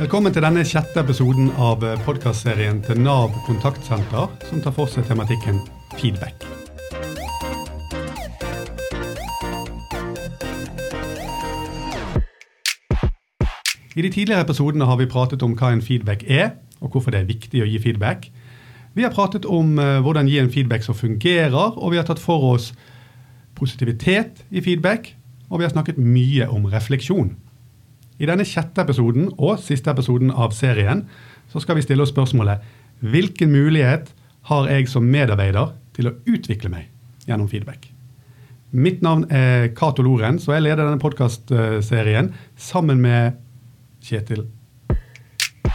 Velkommen 0.00 0.32
til 0.32 0.40
denne 0.40 0.62
sjette 0.64 1.02
episoden 1.02 1.50
av 1.60 1.82
podkastserien 2.06 2.78
til 2.80 3.02
Nav 3.04 3.34
kontaktsenter, 3.44 4.30
som 4.48 4.62
tar 4.64 4.72
for 4.72 4.88
seg 4.88 5.04
tematikken 5.04 5.58
feedback. 5.98 6.40
I 13.92 14.00
de 14.00 14.08
tidligere 14.08 14.46
episodene 14.46 14.88
har 14.88 14.96
vi 14.96 15.10
pratet 15.10 15.44
om 15.44 15.52
hva 15.52 15.74
en 15.74 15.84
feedback 15.84 16.24
er, 16.24 16.54
og 16.80 16.96
hvorfor 16.96 17.12
det 17.12 17.20
er 17.20 17.28
viktig 17.28 17.60
å 17.60 17.68
gi 17.68 17.76
feedback. 17.84 18.30
Vi 18.96 19.04
har 19.04 19.12
pratet 19.12 19.44
om 19.44 19.76
uh, 19.76 20.00
hvordan 20.00 20.32
gi 20.32 20.40
en 20.40 20.48
feedback 20.48 20.88
som 20.88 20.96
fungerer, 20.96 21.76
og 21.76 21.92
vi 21.92 22.00
har 22.00 22.08
tatt 22.08 22.24
for 22.24 22.54
oss 22.54 22.70
positivitet 23.52 24.46
i 24.48 24.64
feedback, 24.64 25.12
og 25.50 25.60
vi 25.60 25.68
har 25.68 25.76
snakket 25.76 26.00
mye 26.00 26.48
om 26.48 26.72
refleksjon. 26.72 27.34
I 28.20 28.28
denne 28.28 28.44
sjette 28.44 28.84
episoden 28.84 29.30
og 29.38 29.60
siste 29.64 29.92
episoden 29.92 30.28
av 30.30 30.52
serien 30.52 31.06
så 31.50 31.62
skal 31.62 31.78
vi 31.78 31.84
stille 31.86 32.04
oss 32.04 32.12
spørsmålet 32.12 32.60
hvilken 33.00 33.48
mulighet 33.52 34.10
har 34.50 34.68
jeg 34.68 34.90
som 34.92 35.06
medarbeider 35.08 35.72
til 35.96 36.10
å 36.10 36.14
utvikle 36.28 36.68
meg 36.72 36.90
gjennom 37.24 37.48
feedback? 37.48 37.88
Mitt 38.70 39.00
navn 39.02 39.24
er 39.34 39.70
Cato 39.74 40.04
Lorentz, 40.04 40.46
og 40.46 40.54
jeg 40.54 40.66
leder 40.68 40.84
denne 40.84 41.00
podkastserien 41.02 42.30
sammen 42.60 43.00
med 43.02 43.40
Kjetil 44.04 44.44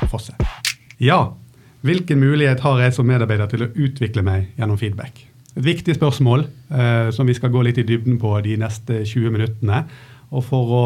Fosse. 0.08 0.38
Ja, 1.02 1.34
hvilken 1.84 2.22
mulighet 2.22 2.62
har 2.64 2.80
jeg 2.86 2.94
som 2.96 3.10
medarbeider 3.10 3.50
til 3.52 3.66
å 3.66 3.72
utvikle 3.74 4.24
meg 4.26 4.54
gjennom 4.56 4.80
feedback? 4.80 5.26
Et 5.56 5.66
viktig 5.66 5.98
spørsmål 5.98 6.46
eh, 6.46 7.10
som 7.16 7.28
vi 7.28 7.36
skal 7.36 7.52
gå 7.52 7.66
litt 7.66 7.82
i 7.82 7.88
dybden 7.88 8.20
på 8.22 8.32
de 8.46 8.56
neste 8.60 9.02
20 9.02 9.34
minuttene. 9.34 9.86
Og 10.34 10.46
for 10.46 10.72
å 10.74 10.86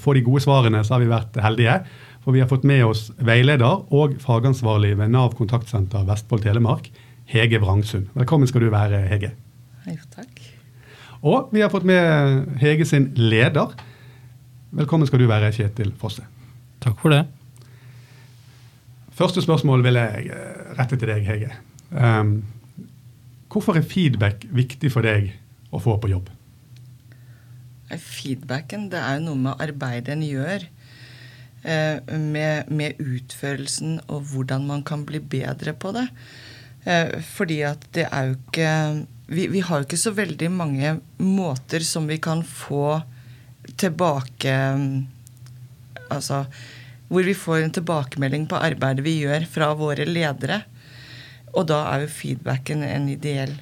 få 0.00 0.16
de 0.16 0.24
gode 0.26 0.42
svarene 0.44 0.82
så 0.84 0.96
har 0.96 1.04
vi 1.04 1.10
vært 1.12 1.38
heldige. 1.42 1.78
For 2.22 2.34
vi 2.34 2.42
har 2.42 2.50
fått 2.50 2.66
med 2.68 2.84
oss 2.86 3.08
veileder 3.18 3.86
og 3.94 4.18
fagansvarlig 4.22 4.94
ved 4.98 5.10
Nav 5.14 5.34
kontaktsenter 5.38 6.06
Vestfold 6.06 6.44
Telemark, 6.46 6.88
Hege 7.30 7.58
Vrangsund. 7.62 8.10
Velkommen 8.14 8.50
skal 8.50 8.64
du 8.66 8.70
være, 8.72 9.04
Hege. 9.10 9.32
Hei, 9.86 9.96
takk. 10.14 10.42
Og 11.22 11.50
vi 11.54 11.62
har 11.62 11.70
fått 11.70 11.86
med 11.86 12.58
Hege 12.62 12.86
sin 12.86 13.10
leder. 13.18 13.74
Velkommen 14.74 15.06
skal 15.06 15.22
du 15.22 15.28
være, 15.30 15.52
Kjetil 15.54 15.94
Fosse. 15.98 16.24
Takk 16.82 16.98
for 17.02 17.14
det. 17.14 17.24
Første 19.12 19.42
spørsmål 19.44 19.82
vil 19.84 19.98
jeg 20.00 20.30
eh, 20.32 20.62
rette 20.78 20.98
til 20.98 21.10
deg, 21.10 21.26
Hege. 21.26 21.50
Um, 21.92 22.38
hvorfor 23.52 23.76
er 23.76 23.86
feedback 23.86 24.46
viktig 24.50 24.90
for 24.94 25.04
deg 25.04 25.34
å 25.70 25.82
få 25.82 25.98
på 26.00 26.10
jobb? 26.10 26.30
Feedbacken 28.00 28.88
det 28.92 29.00
er 29.00 29.18
jo 29.18 29.26
noe 29.26 29.40
med 29.48 29.62
arbeidet 29.62 30.14
en 30.14 30.24
gjør. 30.26 30.64
Eh, 31.62 32.18
med, 32.18 32.70
med, 32.74 32.98
utførelsen 32.98 34.00
og 34.10 34.24
hvordan 34.32 34.64
man 34.66 34.80
kan 34.82 35.04
bli 35.06 35.20
bedre 35.22 35.74
på 35.78 35.92
det. 35.94 36.08
Eh, 36.84 37.20
fordi 37.22 37.60
at 37.68 37.84
det 37.94 38.08
er 38.08 38.30
jo 38.30 38.38
ikke 38.40 38.70
vi, 39.32 39.46
vi, 39.46 39.60
har 39.62 39.80
jo 39.80 39.86
ikke 39.86 40.00
så 40.02 40.12
veldig 40.16 40.50
mange 40.50 40.96
måter 41.22 41.84
som 41.86 42.08
vi 42.10 42.18
kan 42.18 42.42
få 42.44 43.00
tilbake 43.78 44.52
Altså 46.12 46.42
hvor 47.12 47.24
vi 47.24 47.34
får 47.36 47.62
en 47.62 47.74
tilbakemelding 47.76 48.48
på 48.48 48.58
arbeidet 48.58 49.04
vi 49.04 49.18
gjør 49.20 49.44
fra 49.48 49.70
våre 49.76 50.06
ledere. 50.08 50.62
Og 51.52 51.66
da 51.68 51.82
er 51.90 52.06
jo 52.06 52.12
feedbacken 52.12 52.82
en 52.86 53.08
ideell 53.12 53.52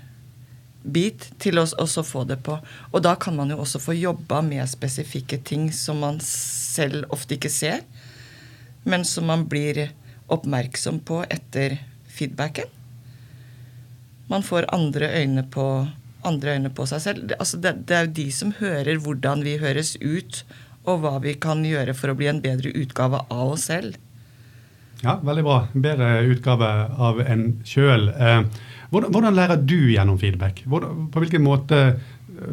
bit 0.83 1.27
til 1.43 1.61
å 1.61 1.67
også 1.67 2.05
få 2.07 2.25
det 2.29 2.41
på. 2.47 2.57
Og 2.93 3.05
da 3.05 3.15
kan 3.21 3.37
man 3.37 3.53
jo 3.53 3.61
også 3.61 3.81
få 3.83 3.97
jobba 3.99 4.41
med 4.45 4.69
spesifikke 4.71 5.41
ting 5.45 5.69
som 5.77 6.01
man 6.05 6.21
selv 6.25 7.09
ofte 7.15 7.37
ikke 7.37 7.53
ser, 7.53 7.85
men 8.89 9.05
som 9.05 9.29
man 9.29 9.47
blir 9.51 9.91
oppmerksom 10.31 11.03
på 11.05 11.23
etter 11.29 11.79
feedbacken. 12.09 12.69
Man 14.31 14.47
får 14.47 14.69
andre 14.73 15.11
øyne 15.21 15.43
på, 15.51 15.67
andre 16.25 16.57
øyne 16.57 16.71
på 16.71 16.87
seg 16.87 17.03
selv. 17.03 17.33
Altså 17.39 17.59
det, 17.59 17.75
det 17.89 17.97
er 17.97 18.07
jo 18.07 18.19
de 18.21 18.29
som 18.33 18.53
hører 18.61 19.01
hvordan 19.03 19.43
vi 19.45 19.59
høres 19.59 19.97
ut, 20.01 20.45
og 20.89 21.03
hva 21.03 21.19
vi 21.21 21.35
kan 21.37 21.65
gjøre 21.67 21.93
for 21.99 22.13
å 22.13 22.17
bli 22.17 22.31
en 22.31 22.41
bedre 22.41 22.71
utgave 22.79 23.21
av 23.29 23.57
oss 23.57 23.67
selv. 23.69 23.99
Ja, 25.01 25.17
veldig 25.25 25.45
bra. 25.45 25.59
Bedre 25.73 26.11
utgave 26.29 26.69
av 27.09 27.21
en 27.25 27.45
sjøl. 27.69 28.09
Eh, 28.13 28.43
hvordan, 28.91 29.11
hvordan, 29.15 29.37
lærer 29.37 29.61
du 29.63 29.79
gjennom 29.93 30.19
feedback? 30.19 30.63
Hvordan, 30.67 31.09
på 31.13 31.23
hvilken 31.23 31.45
måte 31.45 31.81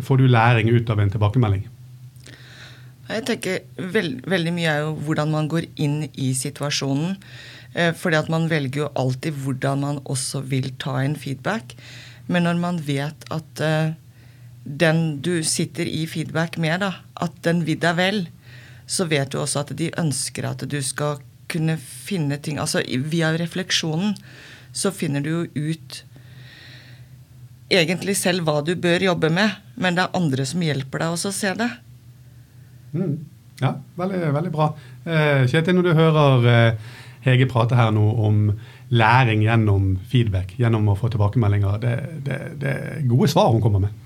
får 0.03 0.22
du 0.22 0.28
læring 0.30 0.70
ut 0.70 0.90
av 0.90 1.02
en 1.02 1.12
tilbakemelding? 1.14 1.68
Jeg 3.08 3.24
tenker 3.28 3.86
veld, 3.94 4.25
Veldig 4.28 4.52
mye 4.56 4.72
er 4.72 4.81
jo 4.84 4.96
hvordan 5.08 5.31
man 5.31 5.48
går 5.52 5.70
inn 5.80 6.02
i 6.14 6.34
situasjonen. 6.36 7.16
Eh, 7.78 7.94
fordi 7.96 8.20
at 8.20 8.31
man 8.31 8.50
velger 8.52 8.86
jo 8.86 8.92
alltid 9.00 9.38
hvordan 9.44 9.84
man 9.84 10.02
også 10.06 10.42
vil 10.50 10.74
ta 10.81 10.98
en 11.03 11.16
feedback. 11.16 11.75
Men 12.28 12.44
når 12.44 12.59
man 12.59 12.81
vet 12.84 13.24
at 13.31 13.62
uh, 13.64 13.94
den 14.68 15.22
du 15.24 15.44
sitter 15.48 15.88
i 15.88 16.04
feedback 16.09 16.58
med, 16.59 16.81
da, 16.84 16.92
at 17.24 17.31
den 17.48 17.64
vil 17.68 17.80
deg 17.80 17.96
vel, 17.96 18.19
så 18.88 19.08
vet 19.08 19.31
du 19.31 19.40
også 19.40 19.64
at 19.64 19.72
de 19.80 19.92
ønsker 20.00 20.48
at 20.48 20.66
du 20.68 20.80
skal 20.84 21.22
kunne 21.48 21.78
finne 21.80 22.36
ting 22.44 22.58
Altså 22.59 22.81
via 23.08 23.30
refleksjonen 23.40 24.16
så 24.75 24.92
finner 24.92 25.24
du 25.24 25.30
jo 25.31 25.72
ut 25.72 26.02
egentlig 27.70 28.16
selv 28.20 28.48
hva 28.48 28.62
du 28.66 28.74
bør 28.80 29.10
jobbe 29.10 29.32
med, 29.34 29.58
men 29.76 29.98
det 29.98 30.06
er 30.06 30.18
andre 30.18 30.46
som 30.48 30.64
hjelper 30.64 31.04
deg 31.04 31.18
også 31.18 31.32
å 31.34 31.36
se 31.36 31.54
det. 31.60 31.70
Mm. 32.96 33.18
Ja, 33.62 33.74
veldig, 33.98 34.22
veldig 34.36 34.54
bra. 34.54 34.72
Eh, 35.04 35.44
Kjetil, 35.50 35.78
når 35.78 35.88
du 35.88 35.94
hører 35.98 36.50
eh, 36.52 36.90
Hege 37.26 37.48
prate 37.50 37.76
her 37.76 37.90
nå 37.92 38.06
om 38.24 38.52
læring 38.94 39.42
gjennom 39.44 39.96
feedback, 40.08 40.54
gjennom 40.62 40.88
å 40.92 40.96
få 40.96 41.10
tilbakemeldinger, 41.12 41.80
det, 41.84 41.96
det, 42.24 42.38
det 42.62 42.76
er 42.76 43.08
gode 43.10 43.28
svar 43.32 43.50
hun 43.52 43.64
kommer 43.64 43.88
med. 43.88 44.04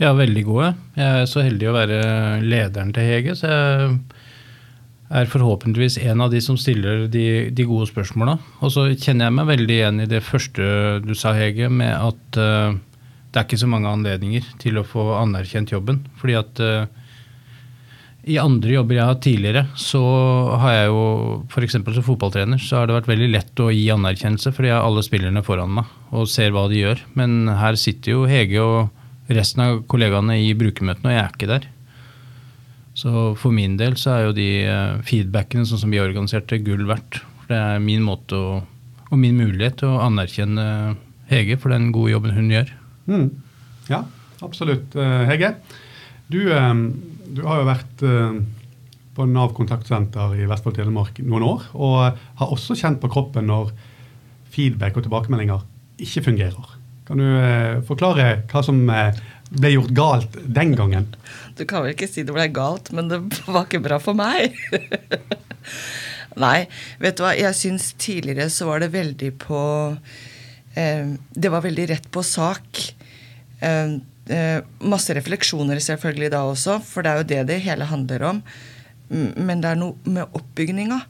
Ja, 0.00 0.14
veldig 0.16 0.44
gode. 0.46 0.72
Jeg 0.96 1.20
er 1.20 1.26
så 1.30 1.44
heldig 1.44 1.68
å 1.70 1.74
være 1.76 1.98
lederen 2.42 2.94
til 2.94 3.10
Hege, 3.10 3.36
så 3.38 3.50
jeg 3.50 5.20
er 5.20 5.30
forhåpentligvis 5.30 6.00
en 6.08 6.24
av 6.24 6.32
de 6.32 6.40
som 6.42 6.56
stiller 6.58 7.04
de, 7.12 7.50
de 7.54 7.66
gode 7.68 7.86
spørsmåla. 7.90 8.38
Og 8.64 8.72
så 8.74 8.88
kjenner 8.96 9.28
jeg 9.28 9.36
meg 9.36 9.50
veldig 9.52 9.76
igjen 9.76 10.02
i 10.02 10.08
det 10.10 10.22
første 10.26 10.64
du 11.04 11.12
sa, 11.18 11.34
Hege, 11.36 11.68
med 11.70 11.92
at 11.92 12.40
uh, 12.40 12.74
det 13.34 13.40
er 13.40 13.48
ikke 13.48 13.58
så 13.64 13.66
mange 13.70 13.90
anledninger 13.90 14.46
til 14.62 14.78
å 14.78 14.86
få 14.86 15.08
anerkjent 15.18 15.72
jobben. 15.74 16.04
Fordi 16.20 16.36
at 16.38 16.60
uh, 16.62 16.84
i 18.30 18.36
andre 18.40 18.76
jobber 18.76 18.96
jeg 18.96 19.02
har 19.02 19.10
hatt 19.10 19.24
tidligere, 19.26 19.62
så 19.76 20.02
har 20.62 20.76
jeg 20.76 20.90
jo 20.92 21.00
f.eks. 21.50 21.74
som 21.82 22.06
fotballtrener, 22.06 22.62
så 22.62 22.78
har 22.78 22.88
det 22.88 22.96
vært 22.96 23.10
veldig 23.10 23.30
lett 23.32 23.60
å 23.60 23.72
gi 23.74 23.88
anerkjennelse, 23.92 24.52
fordi 24.54 24.70
jeg 24.70 24.78
har 24.78 24.86
alle 24.86 25.02
spillerne 25.04 25.42
foran 25.44 25.74
meg 25.80 26.14
og 26.14 26.30
ser 26.30 26.54
hva 26.54 26.68
de 26.70 26.78
gjør. 26.78 27.02
Men 27.18 27.50
her 27.58 27.76
sitter 27.80 28.14
jo 28.14 28.28
Hege 28.30 28.62
og 28.62 29.34
resten 29.34 29.64
av 29.64 29.82
kollegaene 29.90 30.38
i 30.40 30.52
brukermøtene, 30.56 31.10
og 31.10 31.16
jeg 31.16 31.24
er 31.24 31.34
ikke 31.34 31.50
der. 31.50 31.66
Så 32.94 33.24
for 33.40 33.50
min 33.52 33.74
del 33.80 33.98
så 33.98 34.14
er 34.14 34.28
jo 34.28 34.36
de 34.36 34.48
eh, 34.62 35.02
feedbackene 35.04 35.66
sånn 35.66 35.82
som 35.82 35.90
vi 35.90 35.98
organiserte, 35.98 36.60
gull 36.62 36.86
verdt. 36.86 37.18
For 37.42 37.50
det 37.50 37.58
er 37.58 37.82
min 37.82 38.04
måte 38.06 38.38
å, 38.38 38.62
og 39.10 39.18
min 39.20 39.36
mulighet 39.40 39.82
til 39.82 39.90
å 39.90 40.04
anerkjenne 40.06 40.94
Hege 41.28 41.58
for 41.58 41.72
den 41.72 41.90
gode 41.92 42.12
jobben 42.14 42.36
hun 42.36 42.52
gjør. 42.52 42.70
Mm. 43.10 43.28
Ja, 43.90 44.04
absolutt. 44.44 44.94
Eh, 44.96 45.24
Hege, 45.30 45.54
du, 46.32 46.40
eh, 46.52 46.74
du 47.34 47.42
har 47.46 47.62
jo 47.62 47.70
vært 47.70 48.06
på 49.14 49.26
Nav 49.30 49.52
kontaktsenter 49.54 50.34
i 50.34 50.46
Vestfold 50.50 50.76
Telemark 50.78 51.20
noen 51.22 51.44
år, 51.46 51.68
og 51.74 52.16
har 52.40 52.54
også 52.54 52.74
kjent 52.78 52.98
på 53.02 53.10
kroppen 53.12 53.46
når 53.46 53.70
feedback 54.54 54.98
og 54.98 55.06
tilbakemeldinger 55.06 55.62
ikke 56.02 56.24
fungerer. 56.28 56.74
Kan 57.06 57.20
du 57.20 57.26
eh, 57.28 57.82
forklare 57.86 58.28
hva 58.50 58.62
som 58.64 58.80
eh, 58.90 59.16
ble 59.54 59.74
gjort 59.74 59.94
galt 59.96 60.38
den 60.56 60.74
gangen? 60.78 61.10
Du 61.58 61.64
kan 61.68 61.84
vel 61.84 61.94
ikke 61.94 62.08
si 62.10 62.24
det 62.26 62.34
ble 62.34 62.48
galt, 62.54 62.90
men 62.96 63.10
det 63.12 63.20
var 63.44 63.66
ikke 63.66 63.82
bra 63.84 64.00
for 64.02 64.16
meg. 64.18 64.56
Nei, 66.44 66.64
vet 67.02 67.18
du 67.18 67.26
hva. 67.26 67.34
Jeg 67.38 67.54
syns 67.54 67.92
tidligere 68.00 68.48
så 68.50 68.66
var 68.70 68.82
det 68.82 68.94
veldig 68.96 69.30
på 69.44 69.60
eh, 69.92 70.33
Det 70.74 71.50
var 71.52 71.62
veldig 71.62 71.88
rett 71.92 72.06
på 72.10 72.22
sak. 72.26 72.80
Eh, 73.64 73.94
eh, 74.36 74.60
masse 74.82 75.14
refleksjoner 75.14 75.80
selvfølgelig 75.82 76.32
da 76.34 76.44
også, 76.48 76.80
for 76.84 77.04
det 77.04 77.12
er 77.12 77.20
jo 77.20 77.28
det 77.32 77.42
det 77.52 77.62
hele 77.66 77.88
handler 77.88 78.26
om. 78.30 78.42
Men 79.08 79.62
det 79.62 79.70
er 79.70 79.80
noe 79.80 79.94
med 80.10 80.34
oppbygninga. 80.34 81.00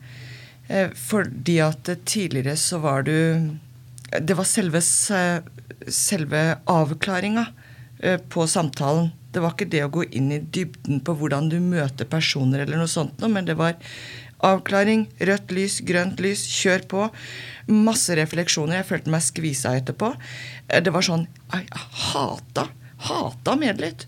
Eh, 0.69 0.91
fordi 0.97 1.59
at 1.65 1.91
tidligere 2.05 2.57
så 2.57 2.79
var 2.81 3.03
du 3.05 3.13
Det 4.15 4.37
var 4.37 4.47
selve 4.47 4.81
selve 5.89 6.41
avklaringa 6.71 7.47
eh, 8.01 8.19
på 8.19 8.47
samtalen. 8.47 9.11
Det 9.33 9.43
var 9.43 9.55
ikke 9.55 9.71
det 9.71 9.83
å 9.85 9.91
gå 9.91 10.05
inn 10.15 10.31
i 10.33 10.39
dybden 10.39 11.01
på 11.05 11.17
hvordan 11.19 11.49
du 11.51 11.59
møter 11.61 12.07
personer, 12.07 12.63
eller 12.63 12.79
noe 12.79 12.91
sånt, 12.91 13.19
men 13.27 13.49
det 13.49 13.57
var 13.59 13.75
avklaring, 14.45 15.09
rødt 15.25 15.53
lys, 15.57 15.81
grønt 15.87 16.23
lys, 16.23 16.45
kjør 16.51 16.87
på. 16.91 17.09
Masse 17.71 18.17
refleksjoner. 18.19 18.81
Jeg 18.81 18.91
følte 18.91 19.13
meg 19.15 19.25
skvisa 19.25 19.75
etterpå. 19.79 20.15
Eh, 20.69 20.81
det 20.85 20.93
var 20.95 21.07
sånn 21.07 21.29
Jeg 21.55 21.69
hata 22.13 22.69
Hata 23.05 23.53
medlyd. 23.59 24.07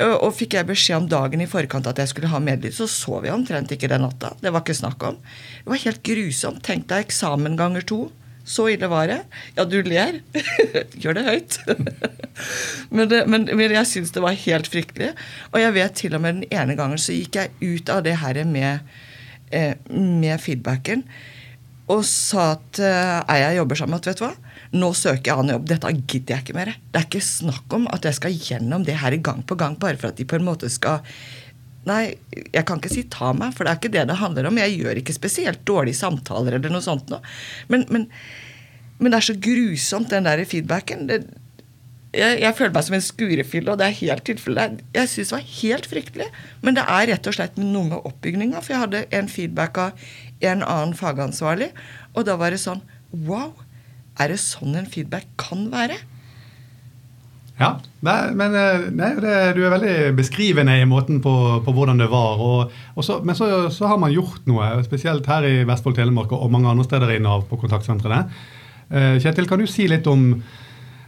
Og, 0.00 0.14
og 0.26 0.32
fikk 0.34 0.56
jeg 0.56 0.66
beskjed 0.66 1.02
om 1.02 1.10
dagen 1.10 1.44
i 1.44 1.50
forkant 1.50 1.86
at 1.86 2.00
jeg 2.00 2.10
skulle 2.10 2.30
ha 2.32 2.40
medlyd, 2.42 2.74
så 2.74 2.88
sov 2.90 3.26
jeg 3.26 3.34
omtrent 3.34 3.70
ikke 3.74 3.90
den 3.92 4.02
natta. 4.02 4.32
Det 4.40 4.50
var 4.50 4.64
ikke 4.64 4.78
snakk 4.78 5.04
om. 5.06 5.20
Det 5.60 5.70
var 5.70 5.82
helt 5.84 6.02
grusomt. 6.08 6.62
Tenk 6.66 6.88
deg 6.90 7.06
eksamen 7.06 7.58
ganger 7.60 7.86
to. 7.86 8.00
Så 8.44 8.66
ille 8.72 8.88
var 8.90 9.06
det. 9.06 9.20
Ja, 9.54 9.64
du 9.68 9.78
ler. 9.86 10.18
Gjør 11.02 11.14
det 11.18 11.24
høyt. 11.28 11.58
men, 12.94 13.06
det, 13.12 13.22
men, 13.30 13.46
men, 13.46 13.74
jeg 13.76 13.86
syns 13.86 14.10
det 14.14 14.24
var 14.24 14.34
helt 14.34 14.70
fryktelig. 14.70 15.12
Og 15.52 15.62
jeg 15.62 15.76
vet 15.76 15.96
til 16.00 16.18
og 16.18 16.24
med 16.24 16.40
den 16.40 16.48
ene 16.50 16.76
gangen 16.78 16.98
så 16.98 17.14
gikk 17.14 17.38
jeg 17.38 17.54
ut 17.62 17.92
av 17.92 18.02
det 18.06 18.16
her 18.24 18.42
med, 18.48 18.82
eh, 19.52 19.76
med 19.92 20.40
feedbacken 20.42 21.06
og 21.92 22.04
sa 22.06 22.54
til 22.72 22.86
ei 22.86 23.38
jeg 23.42 23.58
jobber 23.58 23.78
sammen 23.78 23.98
med, 23.98 24.06
vet 24.06 24.20
du 24.20 24.24
hva, 24.24 24.32
nå 24.78 24.90
søker 24.96 25.28
jeg 25.28 25.34
annen 25.34 25.56
jobb. 25.56 25.68
Dette 25.68 25.92
gidder 25.98 26.36
jeg 26.36 26.44
ikke 26.44 26.56
mer. 26.56 26.72
Det 26.88 27.00
er 27.00 27.06
ikke 27.08 27.24
snakk 27.26 27.76
om 27.76 27.88
at 27.92 28.06
jeg 28.08 28.18
skal 28.18 28.36
gjennom 28.36 28.86
det 28.86 29.00
her 29.02 29.16
gang 29.24 29.42
på 29.44 29.58
gang 29.60 29.76
bare 29.80 29.98
for 30.00 30.12
at 30.12 30.20
de 30.20 30.28
på 30.28 30.38
en 30.38 30.46
måte 30.46 30.70
skal 30.72 31.04
Nei, 31.82 32.12
jeg 32.30 32.62
kan 32.62 32.78
ikke 32.78 32.92
si 32.92 33.02
ta 33.10 33.32
meg, 33.34 33.56
for 33.56 33.66
det 33.66 33.72
er 33.72 33.78
ikke 33.80 33.88
det 33.90 34.04
det 34.06 34.16
handler 34.20 34.46
om. 34.46 34.58
Jeg 34.60 34.76
gjør 34.78 35.00
ikke 35.00 35.16
spesielt 35.16 35.64
dårlige 35.66 35.98
samtaler 35.98 36.54
eller 36.54 36.70
noe 36.70 36.84
sånt 36.84 37.08
noe. 37.10 37.18
Men, 37.74 37.82
men, 37.90 38.04
men, 39.00 39.10
det 39.10 39.18
er 39.18 39.26
så 39.26 39.34
grusomt, 39.34 40.12
den 40.12 40.28
der 40.28 40.44
feedbacken. 40.46 41.08
Det, 41.10 41.24
jeg, 42.12 42.38
jeg, 42.42 42.54
føler 42.58 42.74
meg 42.74 42.84
som 42.86 42.96
en 42.96 43.04
skurefille, 43.04 43.72
og 43.72 43.80
det 43.80 43.88
er 43.88 43.98
helt 44.02 44.24
tilfelle. 44.28 44.68
Jeg 44.92 45.08
syns 45.08 45.32
det 45.32 45.36
var 45.38 45.50
helt 45.56 45.88
fryktelig. 45.88 46.28
Men 46.60 46.76
det 46.76 46.84
er 46.84 47.08
rett 47.08 47.28
og 47.28 47.36
slett 47.38 47.58
noe 47.60 47.88
med 47.88 48.08
oppbygninga. 48.08 48.60
For 48.60 48.74
jeg 48.74 48.84
hadde 48.84 49.04
en 49.16 49.30
feedback 49.32 49.80
av 49.80 50.08
en 50.42 50.64
annen 50.66 50.96
fagansvarlig, 50.98 51.70
og 52.12 52.26
da 52.28 52.36
var 52.40 52.52
det 52.52 52.62
sånn 52.62 52.82
Wow! 53.12 53.52
Er 54.20 54.32
det 54.32 54.42
sånn 54.42 54.74
en 54.76 54.88
feedback 54.88 55.24
kan 55.40 55.70
være? 55.72 55.96
Ja, 57.60 57.76
nei, 58.04 58.32
men 58.36 58.56
eh, 58.56 58.86
nei, 58.96 59.10
det, 59.20 59.34
du 59.56 59.60
er 59.62 59.74
veldig 59.74 59.96
beskrivende 60.18 60.74
i 60.80 60.88
måten 60.88 61.20
på, 61.24 61.32
på 61.64 61.74
hvordan 61.76 62.00
det 62.00 62.08
var. 62.12 62.40
Og, 62.40 62.72
og 62.96 63.06
så, 63.06 63.20
men 63.24 63.36
så, 63.38 63.48
så, 63.72 63.86
har 63.90 64.00
man 64.02 64.12
gjort 64.12 64.48
noe, 64.50 64.68
spesielt 64.86 65.28
her 65.30 65.46
i 65.48 65.54
Vestfold 65.68 65.96
Telemark 65.96 66.32
og 66.36 66.50
mange 66.52 66.70
andre 66.72 66.86
steder 66.88 67.14
i 67.14 67.20
Nav 67.22 67.46
på 67.48 67.60
kontaktsentrene. 67.60 68.24
Eh, 68.90 69.16
Kjetil, 69.22 69.48
kan 69.48 69.62
du 69.62 69.68
si 69.70 69.86
litt 69.90 70.08
om 70.10 70.26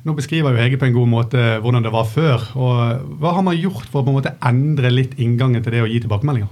Nå 0.04 0.12
beskriver 0.16 0.52
jo 0.52 0.60
Hege 0.60 0.78
på 0.80 0.88
en 0.88 0.96
god 0.96 1.08
måte 1.08 1.42
hvordan 1.64 1.84
det 1.86 1.92
var 1.94 2.04
før. 2.08 2.42
og 2.60 3.16
Hva 3.22 3.34
har 3.38 3.46
man 3.46 3.56
gjort 3.56 3.86
for 3.88 4.02
å 4.02 4.04
på 4.04 4.12
en 4.12 4.18
måte 4.18 4.34
endre 4.44 4.92
litt 4.92 5.16
inngangen 5.16 5.64
til 5.64 5.76
det 5.76 5.84
å 5.84 5.88
gi 5.88 6.02
tilbakemeldinger? 6.04 6.50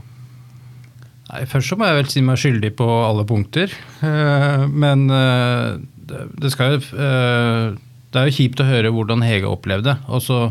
Nei, 1.32 1.44
Først 1.48 1.72
så 1.72 1.76
må 1.76 1.88
jeg 1.88 1.98
vel 2.00 2.12
si 2.12 2.24
meg 2.24 2.40
skyldig 2.40 2.72
på 2.80 2.86
alle 3.04 3.26
punkter. 3.28 3.72
Eh, 4.04 4.64
men 4.68 5.04
det 5.08 6.52
skal 6.52 6.76
jo 6.76 6.84
det 8.12 8.20
er 8.20 8.28
jo 8.28 8.36
kjipt 8.36 8.60
å 8.60 8.68
høre 8.68 8.92
hvordan 8.92 9.24
Hege 9.24 9.48
opplevde. 9.48 9.96
Og 10.12 10.20
så 10.24 10.46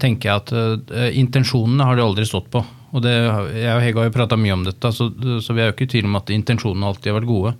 tenker 0.00 0.30
jeg 0.30 0.42
at 0.44 0.92
intensjonene 1.16 1.84
har 1.84 1.98
de 1.98 2.04
aldri 2.04 2.24
stått 2.28 2.48
på. 2.52 2.62
Og 2.96 3.04
det, 3.04 3.12
jeg 3.12 3.74
og 3.74 3.82
Hege 3.84 4.00
har 4.00 4.08
jo 4.08 4.14
prata 4.14 4.38
mye 4.40 4.54
om 4.56 4.64
dette, 4.64 4.92
så, 4.94 5.10
så, 5.44 5.54
vi 5.54 5.62
er 5.62 5.68
jo 5.68 5.74
ikke 5.76 5.88
i 5.88 5.92
tvil 5.92 6.08
om 6.08 6.16
at 6.20 6.32
intensjonene 6.32 6.88
alltid 6.88 7.10
har 7.10 7.18
vært 7.18 7.28
gode. 7.28 7.52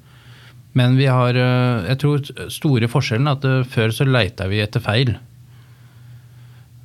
Men 0.79 0.99
vi 0.99 1.09
har 1.11 1.37
uh, 1.39 1.87
jeg 1.89 2.01
tror 2.03 2.51
store 2.53 2.91
forskjellen 2.91 3.31
er 3.31 3.39
at 3.39 3.49
uh, 3.49 3.67
før 3.69 3.95
så 3.95 4.07
leita 4.09 4.49
vi 4.51 4.63
etter 4.63 4.85
feil. 4.85 5.17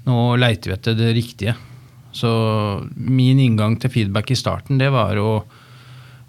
Nå 0.08 0.18
leiter 0.40 0.72
vi 0.72 0.78
etter 0.78 0.98
det 0.98 1.14
riktige. 1.18 1.56
Så 2.14 2.30
min 2.94 3.42
inngang 3.42 3.80
til 3.82 3.92
feedback 3.94 4.34
i 4.34 4.38
starten, 4.38 4.82
det 4.82 4.92
var 4.94 5.18
å 5.22 5.44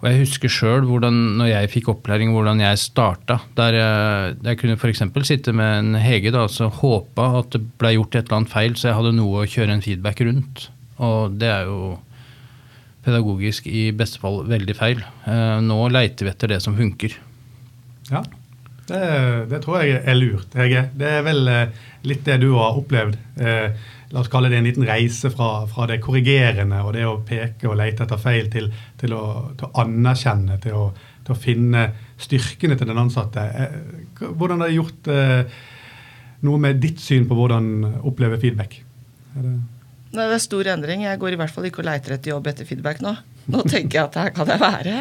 og 0.05 0.11
jeg 0.11 0.21
husker 0.21 0.51
sjøl 0.51 0.83
når 0.85 1.47
jeg 1.49 1.69
fikk 1.71 1.87
opplæring, 1.89 2.29
hvordan 2.35 2.59
jeg 2.61 2.77
starta. 2.77 3.39
Der 3.57 3.77
jeg, 3.79 4.35
jeg 4.45 4.59
kunne 4.61 4.75
f.eks. 4.77 5.01
sitte 5.25 5.53
med 5.55 5.79
en 5.79 5.97
Hege 5.97 6.29
da, 6.35 6.43
og 6.45 6.79
håpa 6.81 7.29
at 7.39 7.55
det 7.55 7.63
ble 7.79 7.95
gjort 7.95 8.13
et 8.19 8.27
eller 8.27 8.37
annet 8.37 8.51
feil, 8.51 8.75
så 8.77 8.91
jeg 8.91 8.97
hadde 8.99 9.15
noe 9.17 9.41
å 9.41 9.49
kjøre 9.49 9.73
en 9.73 9.81
feedback 9.81 10.21
rundt. 10.27 10.67
Og 11.01 11.39
det 11.39 11.49
er 11.49 11.71
jo 11.71 11.95
pedagogisk 13.05 13.65
i 13.69 13.87
beste 13.97 14.21
fall 14.21 14.43
veldig 14.49 14.75
feil. 14.77 15.01
Eh, 15.25 15.57
nå 15.65 15.79
leiter 15.93 16.27
vi 16.27 16.33
etter 16.35 16.53
det 16.53 16.61
som 16.61 16.77
funker. 16.77 17.15
Ja, 18.11 18.21
det, 18.85 19.01
det 19.49 19.59
tror 19.63 19.81
jeg 19.81 19.97
er 19.97 20.17
lurt, 20.17 20.53
Hege. 20.57 20.87
Det 20.93 21.09
er 21.09 21.23
vel 21.25 21.47
eh, 21.49 21.85
litt 22.05 22.25
det 22.27 22.37
du 22.43 22.51
har 22.53 22.77
opplevd. 22.77 23.17
Eh, 23.41 23.91
la 24.11 24.21
oss 24.21 24.29
kalle 24.31 24.51
det 24.51 24.59
en 24.59 24.67
liten 24.67 24.85
reise 24.85 25.31
fra, 25.33 25.65
fra, 25.69 25.87
det 25.89 25.97
korrigerende 26.03 26.83
og 26.85 26.93
det 26.95 27.05
å 27.09 27.17
peke 27.25 27.71
og 27.71 27.79
lete 27.79 28.05
etter 28.05 28.21
feil, 28.21 28.49
til, 28.53 28.69
til, 29.01 29.15
å, 29.17 29.51
til 29.57 29.69
å, 29.69 29.73
anerkjenne, 29.81 30.59
til 30.63 30.77
å, 30.77 30.89
til 31.25 31.33
å, 31.33 31.39
finne 31.41 31.87
styrkene 32.21 32.77
til 32.77 32.91
den 32.91 33.01
ansatte. 33.01 33.45
Eh, 33.49 34.25
hvordan 34.27 34.61
har 34.61 34.69
det 34.69 34.77
gjort 34.77 35.09
eh, 35.11 35.63
noe 36.45 36.61
med 36.61 36.83
ditt 36.83 37.01
syn 37.01 37.25
på 37.25 37.37
hvordan 37.37 37.71
oppleve 38.05 38.37
feedback? 38.43 38.83
Er 39.35 39.47
det 39.47 39.55
Nei, 40.15 40.29
det 40.29 40.37
er 40.37 40.43
stor 40.45 40.67
endring. 40.71 41.01
Jeg 41.03 41.19
går 41.19 41.35
i 41.35 41.37
hvert 41.41 41.51
fall 41.51 41.65
ikke 41.67 41.81
og 41.81 41.89
leter 41.89 42.15
etter 42.15 42.31
jobb 42.31 42.45
etter 42.47 42.67
feedback 42.67 43.01
nå. 43.03 43.11
Nå 43.51 43.61
tenker 43.69 43.99
jeg 43.99 44.05
at 44.07 44.15
her 44.17 44.31
kan 44.33 44.49
jeg 44.49 44.61
være. 44.61 44.93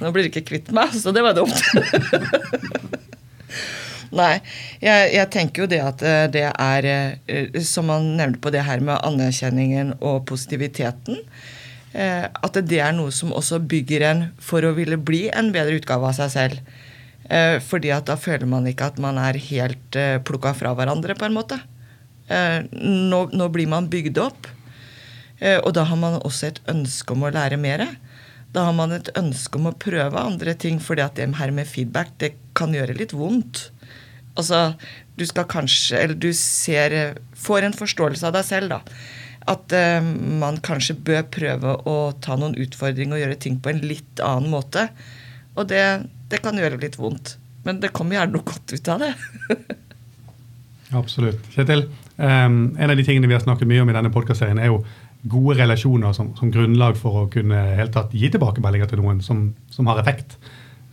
nå 0.00 0.12
blir 0.14 0.26
de 0.26 0.30
ikke 0.30 0.46
kvitt 0.52 0.70
meg, 0.74 0.94
så 0.94 1.14
det 1.14 1.24
var 1.26 1.34
dumt. 1.36 1.58
Nei, 4.14 4.38
jeg, 4.78 5.10
jeg, 5.16 5.26
tenker 5.34 5.64
jo 5.64 5.68
det 5.70 5.80
at 5.82 6.02
eh, 6.06 6.24
det 6.30 6.44
er 6.46 6.86
eh, 6.86 7.58
Som 7.66 7.88
man 7.90 8.12
nevnte 8.18 8.42
på 8.44 8.52
det 8.54 8.62
her 8.66 8.82
med 8.84 9.00
anerkjenningen 9.02 9.96
og 9.98 10.24
positiviteten. 10.30 11.20
Eh, 11.94 12.26
at 12.26 12.58
det 12.62 12.80
er 12.82 12.94
noe 12.94 13.10
som 13.14 13.34
også 13.34 13.58
bygger 13.58 14.06
en 14.10 14.24
for 14.42 14.66
å 14.66 14.74
ville 14.76 15.00
bli 15.00 15.26
en 15.34 15.50
bedre 15.54 15.80
utgave 15.80 16.10
av 16.10 16.18
seg 16.22 16.34
selv. 16.38 16.74
Fordi 17.64 17.88
at 17.88 18.04
da 18.04 18.18
føler 18.20 18.44
man 18.44 18.66
ikke 18.68 18.90
at 18.90 18.98
man 19.00 19.16
er 19.16 19.38
helt 19.40 19.96
plukka 20.28 20.50
fra 20.58 20.74
hverandre, 20.76 21.14
på 21.16 21.24
en 21.24 21.32
måte. 21.32 21.56
Nå, 22.28 23.20
nå 23.32 23.46
blir 23.48 23.70
man 23.72 23.88
bygd 23.88 24.20
opp. 24.20 24.50
Og 25.44 25.74
da 25.76 25.82
har 25.84 25.98
man 26.00 26.14
også 26.24 26.46
et 26.48 26.60
ønske 26.72 27.12
om 27.12 27.26
å 27.26 27.32
lære 27.34 27.58
mer. 27.60 27.82
Da 28.54 28.68
har 28.68 28.76
man 28.76 28.94
et 28.94 29.10
ønske 29.18 29.58
om 29.58 29.68
å 29.68 29.76
prøve 29.76 30.20
andre 30.20 30.54
ting, 30.56 30.78
fordi 30.80 31.02
at 31.04 31.18
det 31.18 31.26
her 31.40 31.52
med 31.52 31.68
feedback 31.68 32.14
det 32.22 32.34
kan 32.56 32.72
gjøre 32.74 32.96
litt 32.96 33.12
vondt. 33.16 33.66
Altså, 34.38 34.74
du 35.14 35.22
skal 35.26 35.46
kanskje 35.46 35.98
Eller 36.00 36.18
du 36.18 36.32
ser 36.34 37.14
Får 37.38 37.62
en 37.62 37.76
forståelse 37.76 38.26
av 38.26 38.34
deg 38.34 38.46
selv, 38.48 38.72
da. 38.72 38.80
At 39.52 39.74
uh, 39.76 40.00
man 40.40 40.58
kanskje 40.64 40.96
bør 40.96 41.26
prøve 41.28 41.74
å 41.84 41.96
ta 42.24 42.38
noen 42.40 42.56
utfordringer 42.56 43.18
og 43.18 43.24
gjøre 43.24 43.40
ting 43.44 43.58
på 43.60 43.74
en 43.74 43.82
litt 43.84 44.22
annen 44.24 44.48
måte. 44.54 44.86
Og 45.54 45.68
det, 45.68 45.84
det 46.32 46.40
kan 46.42 46.56
gjøre 46.56 46.80
litt 46.80 46.96
vondt. 46.96 47.36
Men 47.66 47.82
det 47.82 47.92
kommer 47.96 48.16
gjerne 48.16 48.38
noe 48.38 48.46
godt 48.48 48.72
ut 48.72 48.90
av 48.94 49.04
det. 49.04 49.12
Absolutt. 51.00 51.44
Kjetil, 51.52 51.86
um, 52.16 52.72
en 52.78 52.90
av 52.90 52.96
de 52.96 53.04
tingene 53.04 53.28
vi 53.28 53.36
har 53.36 53.44
snakket 53.44 53.68
mye 53.68 53.84
om 53.84 53.92
i 53.92 53.96
denne 53.98 54.12
podkastserien, 54.14 54.62
er 54.62 54.72
jo 54.72 54.80
gode 55.24 55.56
relasjoner 55.58 56.12
som, 56.12 56.32
som, 56.36 56.52
grunnlag 56.52 56.98
for 57.00 57.22
å 57.22 57.30
kunne 57.32 57.62
helt 57.78 57.94
tatt 57.96 58.12
gi 58.12 58.28
tilbakemeldinger 58.32 58.90
til 58.90 59.00
noen 59.00 59.22
som, 59.24 59.48
som 59.72 59.88
har 59.88 60.02
effekt. 60.02 60.36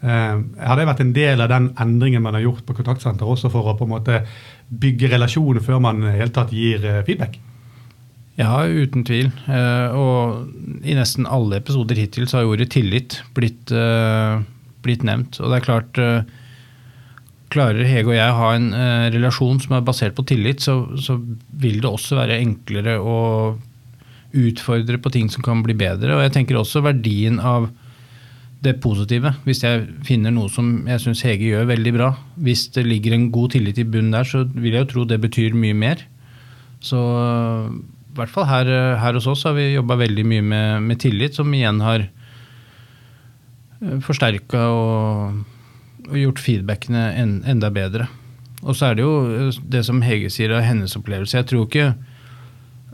Eh, 0.01 0.35
har 0.65 0.79
det 0.79 0.87
vært 0.87 1.03
en 1.03 1.13
del 1.13 1.43
av 1.43 1.51
den 1.51 1.69
endringen 1.81 2.23
man 2.23 2.37
har 2.37 2.45
gjort 2.45 2.65
på 2.65 2.77
kontaktsenter, 2.79 3.27
også 3.27 3.51
for 3.53 3.69
å 3.69 3.77
på 3.77 3.85
en 3.85 3.93
måte 3.93 4.23
bygge 4.71 5.11
relasjoner 5.11 5.63
før 5.63 5.81
man 5.83 6.03
helt 6.07 6.33
tatt 6.37 6.53
gir 6.55 6.85
eh, 6.87 7.01
feedback? 7.07 7.37
Ja, 8.39 8.63
uten 8.65 9.03
tvil. 9.05 9.29
Eh, 9.51 9.93
og 9.93 10.87
i 10.87 10.95
nesten 10.97 11.27
alle 11.29 11.59
episoder 11.59 11.99
hittil 11.99 12.29
så 12.29 12.39
har 12.39 12.49
ordet 12.49 12.71
tillit 12.73 13.19
blitt, 13.35 13.73
blitt 14.81 15.03
nevnt. 15.05 15.41
Og 15.41 15.51
det 15.51 15.59
er 15.59 15.67
klart 15.67 15.99
Klarer 17.51 17.83
Hege 17.83 18.07
og 18.07 18.15
jeg 18.15 18.31
å 18.31 18.37
ha 18.39 18.53
en 18.55 18.69
relasjon 19.11 19.59
som 19.59 19.75
er 19.75 19.83
basert 19.83 20.15
på 20.15 20.23
tillit, 20.23 20.63
så, 20.63 20.85
så 20.95 21.17
vil 21.59 21.81
det 21.83 21.91
også 21.91 22.15
være 22.15 22.39
enklere 22.39 22.95
å 23.03 23.17
utfordre 24.37 24.99
på 25.01 25.11
ting 25.13 25.29
som 25.31 25.43
kan 25.45 25.63
bli 25.65 25.75
bedre. 25.77 26.15
Og 26.15 26.25
jeg 26.25 26.35
tenker 26.35 26.59
også 26.59 26.83
verdien 26.85 27.39
av 27.39 27.69
det 28.61 28.75
positive. 28.81 29.33
Hvis 29.45 29.63
jeg 29.65 29.87
finner 30.05 30.33
noe 30.33 30.49
som 30.53 30.83
jeg 30.89 31.01
syns 31.01 31.23
Hege 31.25 31.49
gjør 31.49 31.69
veldig 31.71 31.93
bra, 31.95 32.11
hvis 32.45 32.67
det 32.75 32.85
ligger 32.85 33.15
en 33.15 33.29
god 33.33 33.55
tillit 33.55 33.81
i 33.81 33.87
bunnen 33.87 34.13
der, 34.13 34.27
så 34.27 34.43
vil 34.45 34.75
jeg 34.75 34.85
jo 34.85 34.91
tro 34.91 35.05
det 35.09 35.21
betyr 35.23 35.57
mye 35.57 35.77
mer. 35.77 36.03
Så 36.81 36.99
i 38.11 38.17
hvert 38.17 38.33
fall 38.33 38.47
her, 38.49 38.69
her 39.01 39.17
hos 39.17 39.29
oss 39.29 39.45
har 39.47 39.55
vi 39.57 39.71
jobba 39.71 39.97
veldig 40.01 40.25
mye 40.27 40.45
med, 40.45 40.83
med, 40.89 40.99
tillit, 41.01 41.37
som 41.37 41.53
igjen 41.55 41.81
har 41.81 42.05
eh, 43.81 43.99
forsterka 44.05 44.65
og, 44.75 45.43
og, 46.09 46.17
gjort 46.19 46.41
feedbackene 46.43 47.05
en, 47.17 47.37
enda 47.49 47.71
bedre. 47.73 48.09
Og 48.61 48.75
så 48.77 48.91
er 48.91 48.99
det 48.99 49.07
jo 49.07 49.13
eh, 49.31 49.61
det 49.73 49.85
som 49.87 50.03
Hege 50.05 50.29
sier 50.33 50.53
av 50.53 50.65
hennes 50.67 50.97
opplevelse. 50.99 51.39
Jeg 51.39 51.49
tror 51.49 51.65
ikke 51.69 51.93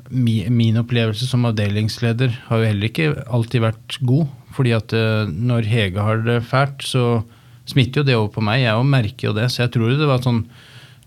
min, 0.09 0.77
opplevelse 0.79 1.27
som 1.27 1.45
avdelingsleder 1.49 2.33
har 2.47 2.61
jo 2.61 2.69
heller 2.69 2.89
ikke 2.89 3.09
alltid 3.25 3.63
vært 3.63 3.97
god. 4.07 4.27
Fordi 4.57 4.73
at 4.77 4.95
eh, 4.95 5.29
når 5.29 5.69
Hege 5.69 6.03
har 6.03 6.23
det 6.25 6.39
fælt, 6.49 6.85
så 6.85 7.21
smitter 7.67 8.01
jo 8.01 8.07
det 8.07 8.17
over 8.17 8.31
på 8.33 8.43
meg. 8.45 8.63
Jeg 8.63 8.77
òg 8.79 8.87
merker 8.89 9.29
jo 9.29 9.35
det. 9.37 9.49
Så 9.53 9.63
jeg 9.65 9.73
tror 9.75 9.93
det 9.93 10.09
var 10.09 10.23
sånn 10.25 10.45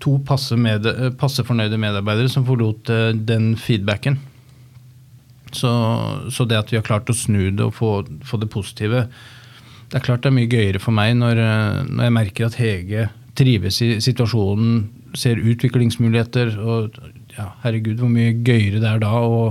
to 0.01 0.17
passe, 0.27 0.57
med, 0.57 0.87
eh, 0.87 1.11
passe 1.19 1.45
fornøyde 1.47 1.81
medarbeidere 1.81 2.31
som 2.33 2.47
forlot 2.49 2.93
eh, 2.93 3.11
den 3.15 3.55
feedbacken. 3.59 4.21
Så, 5.51 5.71
så, 6.31 6.47
det 6.47 6.61
at 6.61 6.71
vi 6.71 6.79
har 6.79 6.87
klart 6.87 7.11
å 7.11 7.17
snu 7.17 7.51
det 7.51 7.65
og 7.65 7.75
få, 7.75 7.89
få, 8.23 8.39
det 8.39 8.47
positive 8.53 9.01
Det 9.91 9.97
er 9.99 10.05
klart 10.05 10.23
det 10.23 10.31
er 10.31 10.37
mye 10.37 10.47
gøyere 10.47 10.79
for 10.79 10.95
meg 10.95 11.17
når, 11.19 11.41
når 11.89 12.07
jeg 12.07 12.15
merker 12.15 12.47
at 12.47 12.59
Hege 12.61 13.09
trives 13.35 13.81
i 13.83 13.97
situasjonen 13.99 14.85
ser 15.19 15.43
utviklingsmuligheter. 15.43 16.55
Og 16.63 16.95
ja, 17.41 17.51
herregud, 17.65 17.99
hvor 18.01 18.13
mye 18.13 18.37
gøyere 18.45 18.81
det 18.83 18.89
er 18.91 19.03
da 19.03 19.13
å, 19.25 19.43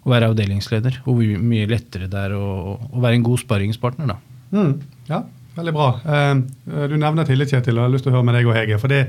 å 0.00 0.12
være 0.12 0.30
avdelingsleder. 0.32 1.02
Og 1.06 1.18
hvor 1.18 1.44
mye 1.50 1.68
lettere 1.70 2.08
det 2.10 2.24
er 2.28 2.36
å, 2.36 2.76
å 2.76 3.02
være 3.02 3.18
en 3.18 3.26
god 3.26 3.42
sparringspartner, 3.42 4.10
da. 4.12 4.18
Mm, 4.50 4.72
ja, 5.10 5.22
veldig 5.56 5.74
bra. 5.76 5.90
Uh, 6.04 6.86
du 6.90 6.96
nevner 6.98 7.28
tillit, 7.28 7.52
Kjetil, 7.52 7.78
og 7.78 7.84
jeg 7.84 7.88
har 7.88 7.94
lyst 7.94 8.08
til 8.08 8.14
å 8.14 8.18
høre 8.18 8.28
med 8.30 8.38
deg 8.38 8.50
og 8.50 8.58
Hege. 8.58 8.80
For 8.82 8.92
det, 8.92 9.04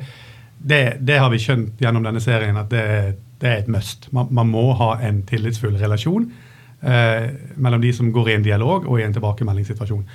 det, 0.58 0.84
det 1.02 1.20
har 1.22 1.34
vi 1.34 1.42
skjønt 1.42 1.82
gjennom 1.82 2.06
denne 2.06 2.22
serien 2.24 2.60
at 2.62 2.70
det, 2.74 2.86
det 3.42 3.50
er 3.50 3.64
et 3.64 3.72
must. 3.72 4.08
Man, 4.16 4.30
man, 4.34 4.52
må 4.54 4.70
ha 4.80 4.94
en 5.08 5.24
tillitsfull 5.30 5.80
relasjon 5.82 6.30
uh, 6.30 7.26
mellom 7.58 7.84
de 7.84 7.96
som 7.98 8.14
går 8.14 8.32
i 8.32 8.38
en 8.38 8.48
dialog 8.48 8.88
og 8.88 9.02
i 9.02 9.08
en 9.08 9.18
tilbakemeldingssituasjon. 9.18 10.06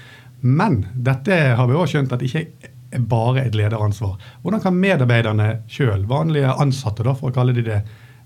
Men 0.47 0.83
dette 0.95 1.37
har 1.59 1.69
vi 1.69 1.77
også 1.77 1.97
skjønt 1.97 2.15
at 2.15 2.25
ikke 2.27 2.47
er 2.95 3.07
bare 3.11 3.47
et 3.47 3.57
lederansvar. 3.57 4.17
Hvordan 4.43 4.63
kan 4.63 4.77
medarbeiderne 4.79 5.49
sjøl, 5.71 6.05
vanlige 6.09 6.53
ansatte, 6.63 7.05
da, 7.07 7.17
for 7.19 7.33
å 7.33 7.35
kalle 7.35 7.55
de 7.57 7.65
det, 7.67 7.81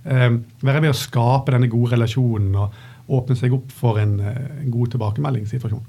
være 0.04 0.80
med 0.80 0.90
å 0.90 0.97
skape 0.97 1.52
denne 1.52 1.69
gode 1.71 1.95
relasjonen 1.95 2.54
og 2.57 2.78
åpne 3.11 3.37
seg 3.37 3.52
opp 3.57 3.73
for 3.75 4.00
en, 4.00 4.19
en 4.23 4.71
god 4.73 4.95
tilbakemeldingssituasjon? 4.95 5.83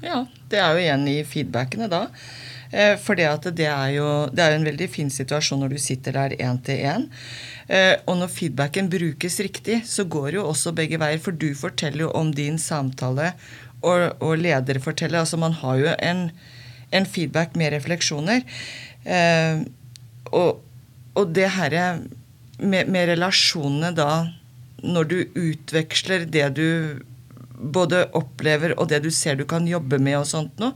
Ja, 0.00 0.22
det 0.48 0.60
er 0.60 0.72
jo 0.72 0.84
igjen 0.84 1.08
i 1.10 1.18
feedbackene 1.28 1.88
da. 1.90 2.06
Eh, 2.70 2.94
for 3.02 3.18
det, 3.18 3.26
det, 3.58 3.66
er 3.66 3.94
jo 3.96 4.06
det 4.32 4.44
er 4.44 4.54
en 4.54 4.66
veldig 4.66 4.86
fin 4.92 5.10
situasjon 5.10 5.60
når 5.64 5.74
du 5.74 5.80
sitter 5.82 6.16
der 6.16 6.36
én 6.38 6.60
til 6.64 6.84
én. 6.86 7.08
Eh, 7.68 7.96
og 8.06 8.20
når 8.20 8.32
feedbacken 8.32 8.90
brukes 8.92 9.40
riktig, 9.42 9.82
så 9.90 10.06
går 10.08 10.38
jo 10.38 10.46
også 10.48 10.74
begge 10.76 11.00
veier. 11.02 11.20
For 11.22 11.36
du 11.36 11.50
forteller 11.58 12.06
jo 12.06 12.14
om 12.16 12.32
din 12.34 12.58
samtale, 12.58 13.34
og, 13.80 14.06
og 14.22 14.38
leder 14.40 14.80
forteller. 14.82 15.22
Altså 15.22 15.40
man 15.40 15.56
har 15.60 15.82
jo 15.82 15.92
en, 15.98 16.28
en 16.92 17.06
feedback 17.06 17.56
med 17.58 17.74
refleksjoner. 17.74 18.46
Eh, 19.04 19.66
og, 20.30 20.64
og 21.18 21.36
det 21.36 21.50
herre 21.56 21.84
med, 22.60 22.90
med 22.92 23.08
relasjonene 23.14 23.92
da, 23.96 24.10
når 24.80 25.08
du 25.10 25.18
utveksler 25.36 26.26
det 26.30 26.46
du 26.56 26.68
både 27.60 28.06
opplever 28.16 28.72
og 28.78 28.88
det 28.92 29.02
du 29.04 29.10
ser 29.12 29.36
du 29.36 29.44
kan 29.48 29.66
jobbe 29.68 29.98
med 30.00 30.20
og 30.20 30.28
sånt 30.28 30.60
noe. 30.62 30.72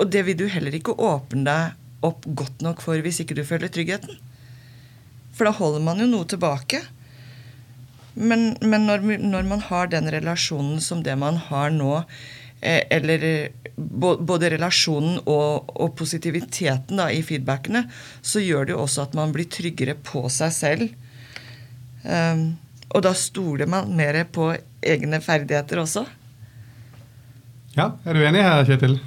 Og 0.00 0.08
det 0.12 0.24
vil 0.28 0.38
du 0.38 0.46
heller 0.52 0.74
ikke 0.76 0.96
åpne 0.96 1.44
deg 1.46 2.06
opp 2.06 2.24
godt 2.38 2.64
nok 2.64 2.82
for 2.84 3.00
hvis 3.02 3.22
ikke 3.22 3.36
du 3.36 3.44
føler 3.48 3.72
tryggheten. 3.72 4.16
For 5.36 5.48
da 5.48 5.52
holder 5.56 5.84
man 5.84 6.00
jo 6.00 6.08
noe 6.08 6.28
tilbake. 6.28 6.80
Men, 8.16 8.54
men 8.64 8.88
når, 8.88 9.04
når, 9.20 9.44
man 9.44 9.62
har 9.68 9.90
den 9.92 10.08
relasjonen 10.12 10.80
som 10.80 11.02
det 11.04 11.16
man 11.20 11.36
har 11.50 11.72
nå, 11.74 11.98
eh, 12.64 12.80
eller 12.96 13.26
både 13.76 14.54
relasjonen 14.54 15.18
og, 15.28 15.68
og 15.76 15.92
positiviteten 15.98 16.96
da, 16.96 17.10
i 17.12 17.20
feedbackene, 17.24 17.84
så 18.24 18.40
gjør 18.40 18.68
det 18.68 18.76
jo 18.76 18.84
også 18.86 19.04
at 19.04 19.18
man 19.18 19.34
blir 19.36 19.50
tryggere 19.52 19.98
på 20.00 20.24
seg 20.32 20.54
selv. 20.56 20.94
Um, 22.06 22.46
og 22.94 23.02
da 23.04 23.12
stoler 23.18 23.68
man 23.70 23.90
mer 23.98 24.22
på 24.30 24.52
egne 24.86 25.20
ferdigheter 25.24 25.82
også. 25.82 26.06
Ja, 27.76 27.92
Er 28.06 28.14
du 28.14 28.22
enig 28.24 28.44
her, 28.46 28.64
Kjetil? 28.64 28.98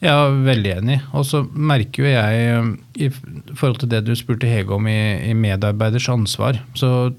Ja, 0.00 0.28
veldig 0.28 0.72
enig. 0.78 1.00
Og 1.16 1.24
så 1.28 1.42
merker 1.52 2.04
jo 2.04 2.12
jeg, 2.12 2.58
um, 2.60 2.70
i 2.94 3.10
forhold 3.10 3.80
til 3.82 3.90
det 3.92 4.04
du 4.06 4.14
spurte 4.16 4.48
Hege 4.48 4.72
om 4.76 4.86
i, 4.88 5.30
i, 5.30 5.34
medarbeiders 5.34 6.08
ansvar, 6.12 6.60
så 6.76 7.10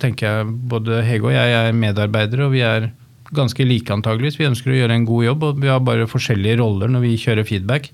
tenker 0.00 0.26
jeg 0.26 0.54
både 0.70 1.02
Hege 1.04 1.28
og 1.28 1.36
jeg 1.36 1.54
er 1.58 1.76
medarbeidere, 1.76 2.46
og 2.46 2.54
vi 2.54 2.64
er 2.64 2.90
ganske 3.36 3.66
like 3.66 3.92
antageligvis. 3.92 4.40
Vi 4.40 4.48
ønsker 4.48 4.72
å 4.72 4.78
gjøre 4.78 4.96
en 4.96 5.06
god 5.06 5.26
jobb, 5.26 5.44
og 5.44 5.60
vi 5.62 5.70
har 5.70 5.82
bare 5.86 6.08
forskjellige 6.10 6.58
roller 6.62 6.90
når 6.90 7.04
vi 7.04 7.18
kjører 7.20 7.46
feedback. 7.46 7.90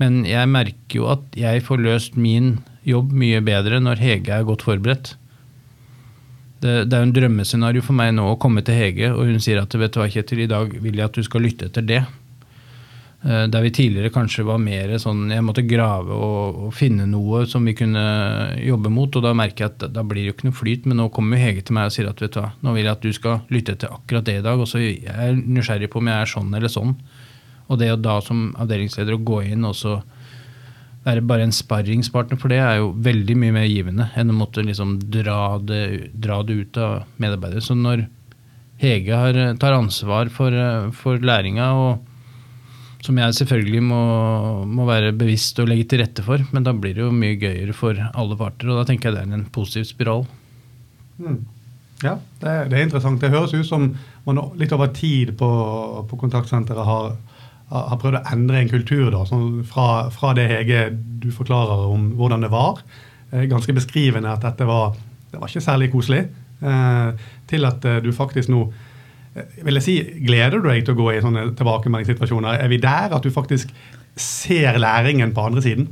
Men 0.00 0.24
jeg 0.26 0.48
merker 0.48 0.96
jo 0.96 1.10
at 1.12 1.26
jeg 1.36 1.62
får 1.66 1.84
løst 1.84 2.16
min 2.16 2.54
jobb 2.88 3.12
mye 3.12 3.42
bedre 3.44 3.82
når 3.82 4.00
Hege 4.00 4.38
er 4.38 4.48
godt 4.48 4.64
forberedt. 4.66 5.14
Det, 6.60 6.72
det 6.86 6.96
er 6.96 7.02
jo 7.02 7.08
en 7.08 7.16
drømmescenario 7.16 7.82
for 7.84 7.96
meg 7.96 8.12
nå 8.16 8.26
å 8.28 8.38
komme 8.40 8.60
til 8.66 8.76
Hege, 8.76 9.12
og 9.14 9.30
hun 9.30 9.40
sier 9.40 9.62
at 9.62 9.74
vet 9.80 9.94
du 9.94 10.02
hva, 10.02 10.10
Kjetil, 10.12 10.44
i 10.44 10.50
dag 10.50 10.74
vil 10.76 10.98
jeg 10.98 11.08
at 11.08 11.16
du 11.16 11.24
skal 11.24 11.46
lytte 11.46 11.70
etter 11.70 11.86
det. 11.86 12.02
Eh, 13.22 13.46
der 13.52 13.60
vi 13.60 13.70
tidligere 13.70 14.12
kanskje 14.12 14.46
var 14.48 14.60
mer 14.62 14.94
sånn 14.96 15.26
jeg 15.28 15.44
måtte 15.44 15.64
grave 15.68 16.14
og, 16.16 16.60
og, 16.66 16.70
finne 16.72 17.04
noe 17.04 17.42
som 17.48 17.66
vi 17.68 17.74
kunne 17.76 18.04
jobbe 18.64 18.92
mot. 18.92 19.12
Og 19.12 19.24
da 19.24 19.34
merker 19.36 19.66
jeg 19.66 19.74
at 19.74 19.88
da 19.92 20.04
blir 20.04 20.24
det 20.24 20.30
jo 20.30 20.36
ikke 20.36 20.48
noe 20.48 20.56
flyt, 20.56 20.86
men 20.88 21.02
nå 21.02 21.10
kommer 21.12 21.40
Hege 21.40 21.64
til 21.64 21.76
meg 21.76 21.90
og 21.90 21.96
sier 21.96 22.08
at 22.08 22.22
vet 22.22 22.36
du 22.36 22.40
hva, 22.40 22.52
nå 22.64 22.76
vil 22.76 22.86
jeg 22.86 22.96
at 22.96 23.04
du 23.04 23.12
skal 23.16 23.42
lytte 23.52 23.76
etter 23.76 23.92
akkurat 23.92 24.28
det 24.28 24.38
i 24.40 24.46
dag. 24.46 24.60
Og 24.60 24.70
så 24.70 24.80
er 24.80 25.04
jeg 25.04 25.42
nysgjerrig 25.42 25.90
på 25.92 26.00
om 26.00 26.08
jeg 26.08 26.24
er 26.24 26.32
sånn 26.32 26.56
eller 26.56 26.72
sånn. 26.72 26.96
Og 27.68 27.80
det 27.82 27.92
å 27.92 28.00
da 28.00 28.16
som 28.24 28.48
avdelingsleder 28.58 29.18
å 29.18 29.24
gå 29.32 29.44
inn 29.52 29.68
og 29.68 29.76
så 29.76 30.00
være 31.06 31.24
bare 31.24 31.46
en 31.46 31.54
sparringspartner 31.54 32.38
for 32.40 32.52
det 32.52 32.60
er 32.60 32.80
jo 32.80 32.90
veldig 33.00 33.36
mye 33.40 33.54
mer 33.56 33.68
givende 33.70 34.10
enn 34.20 34.32
å 34.32 34.36
måtte 34.36 34.64
liksom 34.66 34.98
dra 35.12 35.56
det, 35.64 36.10
dra 36.12 36.42
det 36.44 36.58
ut 36.60 36.80
av 36.80 36.96
medarbeidere. 37.22 37.64
Så 37.64 37.76
når 37.78 38.04
Hege 38.80 39.16
har, 39.16 39.36
tar 39.60 39.76
ansvar 39.76 40.30
for, 40.32 40.54
for 40.96 41.20
læringa, 41.20 41.66
og 41.76 43.04
som 43.04 43.16
jeg 43.20 43.36
selvfølgelig 43.36 43.80
må, 43.84 44.00
må, 44.68 44.86
være 44.88 45.12
bevisst 45.16 45.58
og 45.60 45.68
legge 45.68 45.88
til 45.88 46.02
rette 46.02 46.24
for, 46.24 46.40
men 46.52 46.64
da 46.64 46.72
blir 46.76 46.96
det 46.96 47.04
jo 47.04 47.12
mye 47.12 47.38
gøyere 47.40 47.76
for 47.76 47.96
alle 47.96 48.36
parter, 48.40 48.68
og 48.68 48.80
da 48.80 48.86
tenker 48.88 49.10
jeg 49.10 49.16
det 49.16 49.24
er 49.24 49.36
en 49.36 49.48
positiv 49.52 49.88
spiral. 49.88 50.24
Mm. 51.20 51.40
Ja, 52.00 52.16
det 52.40 52.52
det 52.70 52.78
er, 52.78 52.86
interessant. 52.86 53.20
Det 53.20 53.32
høres 53.32 53.52
ut 53.52 53.68
som 53.68 53.90
man 54.24 54.40
litt 54.60 54.72
over 54.72 54.88
tid 54.96 55.34
på, 55.40 55.48
på 56.08 56.20
kontaktsenteret 56.20 56.88
har 56.88 57.12
har 57.70 57.98
prøvd 58.02 58.18
å 58.18 58.24
endre 58.34 58.60
en 58.60 58.70
kultur 58.70 59.08
da, 59.14 59.22
sånn 59.28 59.62
fra, 59.68 60.10
fra, 60.14 60.32
det 60.34 60.48
Hege 60.50 60.88
du 61.22 61.30
forklarer 61.34 61.86
om 61.86 62.10
hvordan 62.18 62.42
det 62.44 62.50
var. 62.52 62.82
Eh, 63.30 63.46
ganske 63.50 63.74
beskrivende 63.76 64.32
at 64.32 64.44
dette 64.46 64.66
var, 64.68 64.96
det 65.30 65.38
var 65.38 65.50
ikke 65.50 65.64
særlig 65.64 65.90
koselig. 65.92 66.24
Eh, 66.60 67.26
til 67.50 67.66
at 67.68 67.86
eh, 67.88 68.02
du 68.04 68.10
faktisk 68.16 68.52
nå 68.52 68.66
vil 69.62 69.78
jeg 69.78 69.84
si, 69.84 69.94
Gleder 70.26 70.58
du 70.58 70.66
deg 70.66 70.82
til 70.82 70.96
å 70.96 70.98
gå 70.98 71.12
i 71.14 71.20
sånne 71.22 71.44
tilbakemeldingssituasjoner? 71.54 72.58
Er 72.64 72.70
vi 72.72 72.80
der 72.82 73.14
at 73.14 73.22
du 73.22 73.30
faktisk 73.30 73.70
ser 74.18 74.78
læringen 74.82 75.30
på 75.36 75.44
andre 75.46 75.62
siden? 75.62 75.86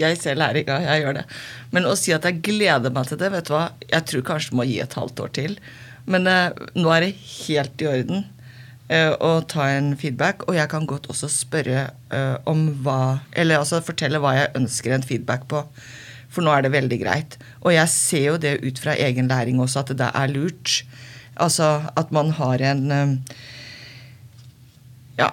Jeg 0.00 0.16
ser 0.22 0.38
læringa, 0.40 0.78
jeg 0.80 1.02
gjør 1.02 1.18
det. 1.18 1.24
Men 1.74 1.86
å 1.86 1.92
si 2.00 2.14
at 2.16 2.24
jeg 2.24 2.40
gleder 2.44 2.94
meg 2.94 3.10
til 3.10 3.20
det, 3.20 3.28
vet 3.34 3.48
du 3.48 3.52
hva, 3.52 3.66
jeg 3.92 4.06
tror 4.08 4.24
kanskje 4.32 4.56
må 4.56 4.64
gi 4.66 4.78
et 4.82 4.96
halvt 4.96 5.20
år 5.20 5.34
til. 5.36 5.58
Men 6.08 6.26
eh, 6.30 6.62
nå 6.80 6.94
er 6.96 7.04
det 7.04 7.12
helt 7.20 7.84
i 7.84 7.90
orden 7.92 8.24
og 8.92 9.36
eh, 9.38 9.46
ta 9.50 9.66
en 9.72 9.92
feedback. 9.98 10.46
Og 10.48 10.56
jeg 10.58 10.68
kan 10.72 10.86
godt 10.88 11.08
også 11.12 11.30
spørre 11.32 11.88
uh, 12.12 12.36
om 12.48 12.68
hva 12.84 13.22
Eller 13.32 13.60
altså 13.60 13.82
fortelle 13.84 14.20
hva 14.22 14.34
jeg 14.36 14.52
ønsker 14.58 14.94
en 14.94 15.06
feedback 15.06 15.46
på. 15.50 15.62
For 16.32 16.44
nå 16.44 16.52
er 16.52 16.64
det 16.64 16.72
veldig 16.74 16.98
greit. 17.02 17.38
Og 17.60 17.74
jeg 17.74 17.88
ser 17.92 18.26
jo 18.30 18.38
det 18.40 18.58
ut 18.64 18.80
fra 18.80 18.96
egen 18.96 19.28
læring 19.28 19.60
også, 19.60 19.84
at 19.84 19.94
det 19.98 20.08
er 20.08 20.32
lurt. 20.32 20.82
Altså 21.36 21.82
at 21.96 22.12
man 22.12 22.32
har 22.38 22.64
en 22.72 22.92
um, 22.92 23.14
Ja. 25.18 25.30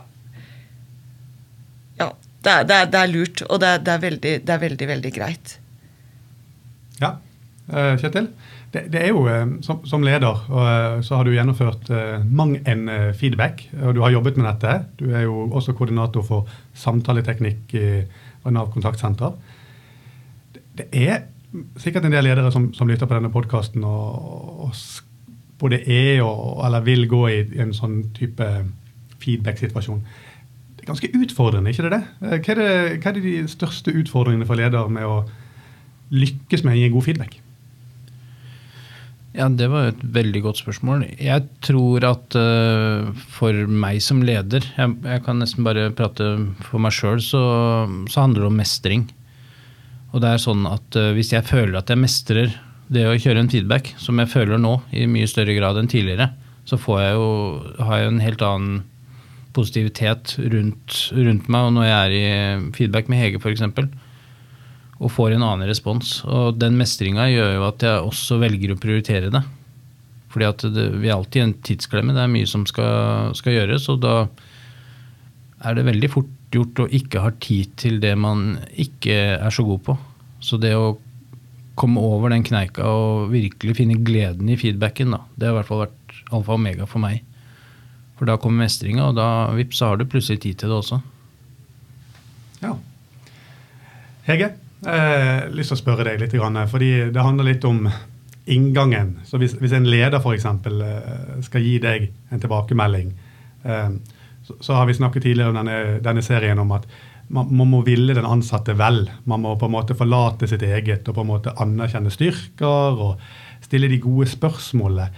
Ja. 1.99 2.11
Det 2.43 2.51
er, 2.51 2.63
det 2.63 2.75
er, 2.75 2.85
det 2.85 2.99
er 2.99 3.11
lurt, 3.11 3.41
og 3.49 3.59
det 3.59 3.67
er, 3.67 3.81
det 3.83 3.93
er, 3.93 4.03
veldig, 4.03 4.35
det 4.47 4.53
er 4.55 4.61
veldig, 4.61 4.87
veldig 4.87 5.13
greit. 5.15 5.59
Ja. 7.01 7.15
Kjetil? 7.69 8.31
Det, 8.73 8.83
det, 8.93 9.01
er 9.01 9.09
jo, 9.09 9.23
eh, 9.25 9.47
som, 9.65 9.81
som, 9.89 10.03
leder 10.05 10.43
eh, 10.45 10.99
så 11.01 11.17
har 11.17 11.25
du 11.25 11.33
gjennomført 11.33 11.89
uh, 11.89 12.21
mang 12.25 12.53
en 12.69 12.85
feedback. 13.17 13.63
og 13.81 13.95
Du 13.95 14.01
har 14.03 14.13
jobbet 14.13 14.37
med 14.37 14.45
dette. 14.45 14.75
Du 14.99 15.09
er 15.09 15.25
jo 15.25 15.47
også 15.49 15.73
koordinator 15.73 16.25
for 16.25 16.49
samtaleteknikk 16.77 17.73
i 17.73 17.89
Nav 18.49 18.69
kontaktsenter. 18.73 19.33
Det, 20.77 20.85
er 20.93 21.25
sikkert 21.81 22.05
en 22.05 22.13
del 22.13 22.23
ledere 22.23 22.51
som, 22.53 22.69
som 22.73 22.87
lytter 22.87 23.09
på 23.09 23.17
denne 23.17 23.33
podkasten 23.33 23.83
og, 23.83 24.61
og, 24.65 24.77
både 25.59 25.81
er 25.89 26.21
og, 26.23 26.61
eller 26.65 26.85
vil 26.85 27.07
gå 27.09 27.25
i 27.27 27.41
en 27.59 27.73
sånn 27.75 28.03
type 28.15 28.47
feedback-situasjon. 29.19 29.99
Det 30.77 30.85
er 30.85 30.93
ganske 30.93 31.11
utfordrende, 31.19 31.73
ikke 31.73 31.89
det? 31.89 31.99
det? 32.21 32.39
Hva 32.45 32.53
er, 32.53 32.61
det, 32.61 33.01
hva 33.01 33.11
er 33.11 33.19
de 33.19 33.35
største 33.51 33.93
utfordringene 33.97 34.47
for 34.47 34.61
leder 34.61 34.93
med 34.93 35.09
å 35.09 35.23
lykkes 36.13 36.63
med 36.63 36.77
å 36.77 36.79
gi 36.79 36.93
god 36.93 37.09
feedback? 37.09 37.39
Ja, 39.37 39.45
Det 39.49 39.67
var 39.69 39.91
et 39.91 40.01
veldig 40.01 40.41
godt 40.41 40.61
spørsmål. 40.63 41.03
Jeg 41.21 41.45
tror 41.61 42.05
at 42.07 42.35
uh, 42.39 43.11
for 43.29 43.53
meg 43.69 44.01
som 44.01 44.23
leder, 44.25 44.65
jeg, 44.65 44.95
jeg, 45.05 45.23
kan 45.25 45.37
nesten 45.37 45.67
bare 45.67 45.91
prate 45.93 46.31
for 46.65 46.81
meg 46.81 46.95
sjøl, 46.95 47.21
så, 47.21 47.43
så, 48.09 48.23
handler 48.23 48.47
det 48.47 48.49
om 48.49 48.57
mestring. 48.57 49.05
Og 50.09 50.23
det 50.23 50.33
er 50.33 50.41
sånn 50.41 50.65
at 50.65 50.97
uh, 50.97 51.11
Hvis 51.13 51.33
jeg 51.35 51.45
føler 51.45 51.77
at 51.77 51.93
jeg 51.93 52.01
mestrer 52.01 52.55
det 52.89 53.05
å 53.05 53.17
kjøre 53.21 53.43
en 53.43 53.51
feedback, 53.53 53.93
som 54.01 54.17
jeg 54.17 54.31
føler 54.31 54.57
nå 54.57 54.79
i 54.97 55.05
mye 55.05 55.29
større 55.29 55.53
grad 55.53 55.77
enn 55.77 55.91
tidligere, 55.91 56.31
så 56.65 56.77
jeg 56.77 57.13
jo, 57.13 57.29
har 57.85 58.01
jeg 58.01 58.09
en 58.09 58.23
helt 58.25 58.45
annen 58.45 58.81
positivitet 59.53 60.35
rundt, 60.41 60.97
rundt 61.13 61.49
meg. 61.49 61.69
Og 61.69 61.75
når 61.77 61.85
jeg 61.85 61.99
er 61.99 62.15
i 62.17 62.71
feedback 62.77 63.09
med 63.09 63.21
Hege, 63.21 63.41
f.eks., 63.41 63.61
og 64.99 65.11
får 65.15 65.35
en 65.35 65.45
annen 65.47 65.69
respons. 65.69 66.19
Og 66.27 66.59
den 66.59 66.75
mestringa 66.79 67.29
gjør 67.31 67.53
jo 67.55 67.65
at 67.69 67.85
jeg 67.85 68.03
også 68.03 68.39
velger 68.41 68.73
å 68.73 68.79
prioritere 68.79 69.31
det. 69.31 69.43
Fordi 70.29 70.45
at 70.45 70.65
det, 70.75 70.85
vi 70.99 71.09
er 71.09 71.15
alltid 71.15 71.39
i 71.39 71.45
en 71.47 71.55
tidsklemme. 71.65 72.15
Det 72.15 72.23
er 72.23 72.33
mye 72.33 72.49
som 72.49 72.65
skal, 72.69 73.31
skal, 73.37 73.55
gjøres. 73.55 73.87
Og 73.93 74.01
da 74.03 74.15
er 75.65 75.77
det 75.77 75.87
veldig 75.87 76.11
fort 76.11 76.35
gjort 76.53 76.83
å 76.83 76.89
ikke 76.99 77.23
ha 77.23 77.31
tid 77.41 77.73
til 77.79 77.99
det 78.03 78.15
man 78.19 78.59
ikke 78.79 79.17
er 79.37 79.55
så 79.55 79.65
god 79.65 79.85
på. 79.87 79.97
Så 80.43 80.59
det 80.61 80.75
å 80.77 80.97
komme 81.79 82.03
over 82.03 82.33
den 82.33 82.43
kneika 82.43 82.83
og 82.91 83.31
virkelig 83.31 83.77
finne 83.79 84.01
gleden 84.03 84.51
i 84.51 84.59
feedbacken. 84.59 85.15
Da. 85.15 85.23
Det 85.35 85.47
har 85.47 85.55
i 85.55 85.59
hvert 85.61 85.71
fall 85.71 85.83
vært 85.85 86.15
alfa 86.29 86.53
og 86.53 86.59
omega 86.59 86.87
for 86.89 87.01
meg. 87.03 87.23
For 88.19 88.27
da 88.27 88.35
kommer 88.41 88.65
mestringa, 88.65 89.05
og 89.07 89.15
da 89.15 89.47
vips, 89.55 89.79
så 89.79 89.93
har 89.93 89.99
du 89.99 90.03
plutselig 90.09 90.41
tid 90.43 90.59
til 90.59 90.73
det 90.73 90.75
også. 90.81 90.99
Ja. 92.59 92.73
Hege, 94.27 94.49
jeg 94.85 95.09
har 95.19 95.49
lyst 95.51 95.73
til 95.73 95.77
å 95.77 95.81
spørre 95.81 96.05
deg 96.07 96.21
litt, 96.21 96.35
fordi 96.71 96.91
det 97.11 97.25
handler 97.25 97.49
litt 97.51 97.65
om 97.67 97.83
inngangen. 98.49 99.19
Så 99.27 99.37
hvis, 99.37 99.57
hvis 99.59 99.75
en 99.75 99.87
leder 99.89 100.17
f.eks. 100.19 100.39
eksempel 100.39 100.81
skal 101.45 101.65
gi 101.65 101.75
deg 101.83 102.07
en 102.31 102.41
tilbakemelding, 102.41 103.11
eh, 103.63 103.89
så, 104.47 104.55
så 104.61 104.79
har 104.79 104.87
vi 104.89 104.97
snakket 104.97 105.27
tidligere 105.27 105.51
om 105.51 105.59
denne, 105.59 105.99
denne 106.03 106.23
serien 106.25 106.59
om 106.59 106.71
at 106.77 106.87
man, 107.29 107.51
man, 107.53 107.69
må 107.69 107.83
ville 107.85 108.15
den 108.17 108.25
ansatte 108.25 108.73
vel. 108.77 109.03
Man 109.29 109.43
må 109.43 109.53
på 109.59 109.67
en 109.67 109.75
måte 109.75 109.97
forlate 109.97 110.49
sitt 110.49 110.63
eget 110.65 111.07
og 111.07 111.19
på 111.19 111.25
en 111.25 111.29
måte 111.29 111.53
anerkjenne 111.61 112.13
styrker 112.13 113.03
og 113.03 113.19
stille 113.65 113.91
de 113.91 113.99
gode 114.01 114.29
spørsmålene. 114.31 115.11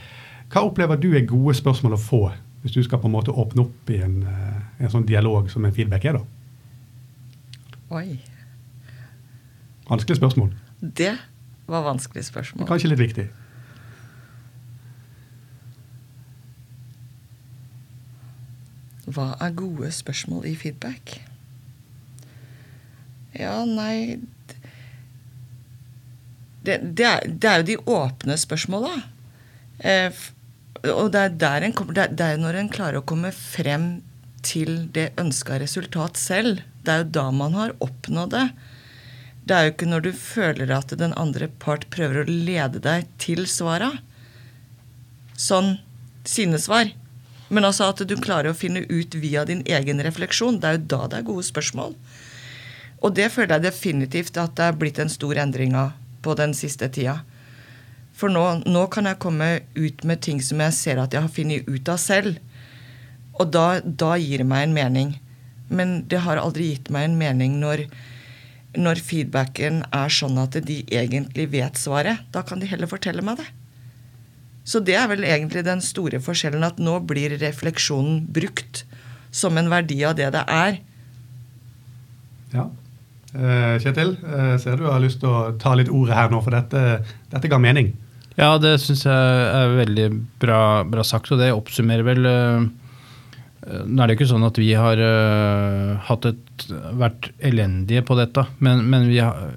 Hva 0.51 0.65
opplever 0.67 0.99
du 0.99 1.13
er 1.15 1.29
gode 1.29 1.55
spørsmål 1.55 1.95
å 1.95 2.01
få 2.01 2.25
hvis 2.61 2.75
du 2.75 2.83
skal 2.85 2.99
på 3.01 3.07
en 3.07 3.15
måte 3.15 3.33
åpne 3.33 3.63
opp 3.63 3.89
i 3.89 4.01
en, 4.03 4.19
eh, 4.27 4.83
en 4.83 4.91
sånn 4.91 5.07
dialog 5.07 5.47
som 5.49 5.63
en 5.65 5.73
feedback 5.73 6.05
er? 6.05 6.19
da? 6.19 6.25
Oi. 7.97 8.19
Vanskelig 9.91 10.21
spørsmål. 10.21 10.53
Det 10.79 11.13
var 11.67 11.83
vanskelig 11.83 12.23
spørsmål. 12.29 12.67
Kanskje 12.69 12.93
litt 12.93 13.01
viktig. 13.01 13.25
Hva 19.11 19.33
er 19.43 19.57
gode 19.57 19.89
spørsmål 19.91 20.47
i 20.47 20.53
feedback? 20.55 21.17
Ja, 23.35 23.63
nei 23.67 24.19
Det, 26.61 26.75
det, 26.83 27.05
er, 27.07 27.23
det 27.25 27.47
er, 27.49 27.61
jo 27.61 27.67
de 27.71 27.77
åpne 27.89 28.35
spørsmåla. 28.37 28.91
Eh, 29.81 30.13
og 30.91 31.07
det 31.13 31.21
er 31.23 31.39
der 31.41 31.65
en 31.65 31.73
kommer 31.73 31.97
Det 31.97 32.21
er 32.21 32.37
når 32.37 32.59
en 32.59 32.69
klarer 32.69 32.99
å 32.99 33.07
komme 33.07 33.31
frem 33.33 34.03
til 34.45 34.85
det 34.93 35.09
ønska 35.21 35.57
resultat 35.61 36.21
selv. 36.21 36.61
Det 36.85 36.93
er 36.93 37.01
jo 37.01 37.15
da 37.17 37.25
man 37.33 37.57
har 37.57 37.73
oppnådd 37.81 38.35
det. 38.37 38.45
Det 39.45 39.57
er 39.57 39.67
jo 39.67 39.73
ikke 39.73 39.89
når 39.89 40.03
du 40.05 40.11
føler 40.13 40.71
at 40.75 40.93
den 40.97 41.15
andre 41.17 41.49
part 41.61 41.87
prøver 41.93 42.21
å 42.21 42.29
lede 42.29 42.81
deg 42.83 43.07
til 43.21 43.47
svara. 43.49 43.91
Sånn 45.33 45.79
sine 46.27 46.59
svar. 46.61 46.91
Men 47.51 47.67
altså 47.67 47.89
at 47.91 48.03
du 48.07 48.13
klarer 48.21 48.51
å 48.51 48.57
finne 48.57 48.85
ut 48.87 49.15
via 49.19 49.43
din 49.47 49.63
egen 49.65 49.99
refleksjon. 50.05 50.61
Det 50.61 50.69
er 50.69 50.77
jo 50.77 50.85
da 50.93 51.01
det 51.11 51.19
er 51.19 51.27
gode 51.31 51.47
spørsmål. 51.47 51.97
Og 53.01 53.17
det 53.17 53.31
føler 53.33 53.57
jeg 53.57 53.65
definitivt 53.65 54.37
at 54.37 54.53
det 54.59 54.69
er 54.69 54.77
blitt 54.77 55.01
en 55.01 55.11
stor 55.11 55.39
endring 55.41 55.75
av 55.75 55.97
på 56.21 56.35
den 56.37 56.53
siste 56.55 56.87
tida. 56.93 57.23
For 58.13 58.29
nå, 58.29 58.43
nå, 58.69 58.85
kan 58.93 59.09
jeg 59.09 59.19
komme 59.23 59.49
ut 59.73 60.03
med 60.05 60.21
ting 60.21 60.41
som 60.45 60.61
jeg 60.61 60.77
ser 60.77 61.01
at 61.01 61.15
jeg 61.15 61.25
har 61.25 61.33
funnet 61.33 61.67
ut 61.67 61.89
av 61.89 61.97
selv. 62.01 62.37
Og 63.39 63.49
da, 63.49 63.81
da, 63.81 64.13
gir 64.21 64.43
det 64.43 64.47
meg 64.47 64.67
en 64.67 64.75
mening. 64.77 65.13
Men 65.71 66.01
det 66.11 66.21
har 66.27 66.37
aldri 66.37 66.69
gitt 66.73 66.91
meg 66.93 67.09
en 67.09 67.17
mening 67.17 67.57
når, 67.63 67.87
når 68.77 69.01
feedbacken 69.03 69.81
er 69.91 70.13
sånn 70.13 70.37
at 70.41 70.55
de 70.65 70.81
egentlig 70.87 71.49
vet 71.51 71.79
svaret. 71.79 72.23
Da 72.31 72.43
kan 72.47 72.61
de 72.61 72.69
heller 72.71 72.89
fortelle 72.89 73.23
meg 73.25 73.41
det. 73.41 73.47
Så 74.63 74.79
det 74.85 74.95
er 74.95 75.09
vel 75.09 75.25
egentlig 75.25 75.65
den 75.65 75.81
store 75.83 76.21
forskjellen, 76.21 76.63
at 76.63 76.79
nå 76.79 76.99
blir 77.09 77.33
refleksjonen 77.41 78.21
brukt 78.31 78.85
som 79.33 79.57
en 79.57 79.71
verdi 79.71 79.97
av 80.05 80.15
det 80.19 80.29
det 80.35 80.43
er. 80.45 80.77
Ja. 82.53 82.67
Eh, 83.31 83.75
Kjetil, 83.81 84.17
eh, 84.27 84.55
ser 84.59 84.77
du 84.77 84.85
har 84.89 85.01
lyst 85.01 85.21
til 85.23 85.31
å 85.31 85.57
ta 85.59 85.73
litt 85.75 85.89
ordet 85.89 86.17
her 86.17 86.31
nå, 86.31 86.41
for 86.43 86.53
dette, 86.55 87.01
dette 87.31 87.51
ga 87.51 87.59
mening. 87.61 87.93
Ja, 88.37 88.57
det 88.61 88.77
syns 88.83 89.03
jeg 89.07 89.13
er 89.55 89.75
veldig 89.75 90.07
bra, 90.39 90.83
bra, 90.87 91.03
sagt, 91.03 91.31
og 91.31 91.41
det 91.41 91.51
oppsummerer 91.55 92.05
vel 92.07 92.27
uh, 92.27 92.67
Nå 93.61 94.01
er 94.01 94.09
det 94.09 94.15
ikke 94.17 94.29
sånn 94.31 94.47
at 94.47 94.57
vi 94.57 94.71
har 94.73 94.97
uh, 94.97 96.11
et, 96.25 96.65
vært 96.97 97.29
elendige 97.45 98.01
på 98.07 98.17
dette, 98.17 98.47
men, 98.57 98.81
men 98.89 99.05
vi, 99.11 99.19
har, 99.21 99.53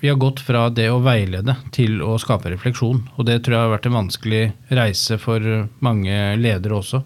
vi, 0.00 0.08
har, 0.08 0.16
gått 0.20 0.40
fra 0.40 0.68
det 0.72 0.86
å 0.88 1.02
veilede 1.04 1.58
til 1.76 2.00
å 2.00 2.16
skape 2.20 2.54
refleksjon. 2.54 3.02
Og 3.16 3.28
det 3.28 3.42
tror 3.44 3.56
jeg 3.56 3.66
har 3.66 3.74
vært 3.74 3.88
en 3.90 3.98
vanskelig 3.98 4.42
reise 4.72 5.20
for 5.20 5.44
mange 5.84 6.16
ledere 6.40 6.80
også. 6.80 7.02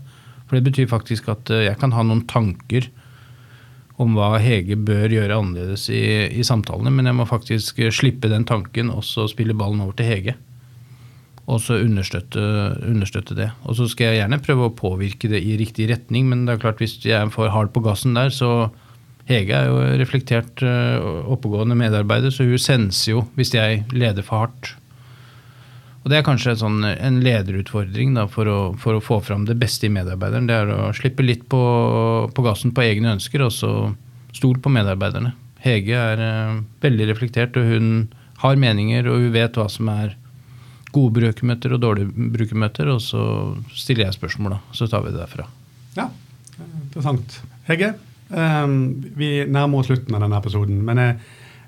For 0.47 0.59
det 0.59 0.67
betyr 0.71 0.93
faktisk 0.93 1.33
at 1.33 1.51
jeg 1.51 1.75
kan 1.81 1.95
ha 1.97 2.07
noen 2.07 2.23
tanker 2.31 2.87
om 4.01 4.15
hva 4.17 4.37
Hege 4.41 4.79
bør 4.79 5.13
gjøre 5.13 5.37
annerledes 5.37 5.89
i, 5.93 6.03
i, 6.31 6.47
samtalene, 6.47 6.93
men 6.95 7.09
jeg 7.09 7.19
må 7.19 7.27
faktisk 7.29 7.83
slippe 7.95 8.31
den 8.31 8.47
tanken 8.49 8.91
og 8.95 9.03
så 9.07 9.27
spille 9.31 9.57
ballen 9.59 9.83
over 9.85 9.99
til 9.99 10.09
Hege. 10.09 10.37
Og 11.53 11.59
så 11.61 11.77
understøtte, 11.83 12.41
understøtte, 12.89 13.37
det. 13.37 13.51
Og 13.69 13.77
så 13.77 13.89
skal 13.91 14.13
jeg 14.13 14.23
gjerne 14.23 14.41
prøve 14.41 14.69
å 14.69 14.77
påvirke 14.77 15.29
det 15.29 15.43
i 15.45 15.59
riktig 15.61 15.91
retning, 15.91 16.31
men 16.31 16.47
det 16.47 16.55
er 16.55 16.63
klart 16.63 16.81
hvis 16.81 16.97
jeg 17.03 17.19
er 17.19 17.33
for 17.35 17.53
hard 17.53 17.75
på 17.75 17.83
gassen 17.85 18.17
der, 18.17 18.33
så 18.33 18.71
Hege 19.29 19.55
er 19.55 19.69
jo 19.69 19.83
reflektert 20.01 20.65
oppegående 21.31 21.77
medarbeider, 21.79 22.33
så 22.35 22.47
hun 22.49 22.59
senser 22.59 23.13
jo 23.13 23.27
hvis 23.37 23.53
jeg 23.55 23.85
leder 23.95 24.25
for 24.27 24.47
hardt. 24.47 24.73
Og 26.03 26.11
Det 26.11 26.19
er 26.19 26.25
kanskje 26.27 26.57
sånn, 26.59 26.81
en 26.83 27.21
lederutfordring 27.23 28.17
da, 28.17 28.27
for, 28.31 28.49
å, 28.51 28.61
for, 28.79 28.99
å, 28.99 29.05
få 29.05 29.21
fram 29.23 29.45
det 29.47 29.55
beste 29.61 29.87
i 29.87 29.93
medarbeideren. 29.95 30.49
Det 30.51 30.57
er 30.57 30.73
å 30.75 30.89
slippe 30.99 31.23
litt 31.23 31.45
på, 31.51 31.61
på 32.35 32.45
gassen 32.47 32.75
på 32.75 32.83
egne 32.83 33.15
ønsker, 33.15 33.45
og 33.47 33.55
så 33.55 33.71
stol 34.35 34.59
på 34.63 34.73
medarbeiderne. 34.75 35.37
Hege 35.63 35.95
er 35.95 36.23
uh, 36.23 36.59
veldig 36.83 37.07
reflektert, 37.13 37.59
og 37.59 37.71
hun 37.71 37.93
har 38.43 38.59
meninger, 38.59 39.07
og 39.07 39.23
hun 39.23 39.37
vet 39.37 39.55
hva 39.59 39.69
som 39.71 39.93
er 39.93 40.17
gode 40.93 41.17
brukermøter 41.19 41.75
og 41.75 41.83
dårlige 41.83 42.31
brukermøter, 42.37 42.91
og 42.93 43.01
så 43.05 43.23
stiller 43.75 44.07
jeg 44.07 44.19
spørsmål, 44.19 44.57
da. 44.57 44.63
Så 44.77 44.89
tar 44.91 45.05
vi 45.05 45.13
det 45.13 45.23
derfra. 45.23 45.47
Ja, 45.97 46.09
interessant. 46.85 47.39
Hege, 47.69 47.95
um, 48.31 48.77
vi 49.17 49.39
nærmer 49.49 49.81
oss 49.81 49.91
slutten 49.91 50.17
av 50.17 50.25
denne 50.25 50.41
episoden. 50.41 50.83
men 50.85 51.01
jeg 51.03 51.17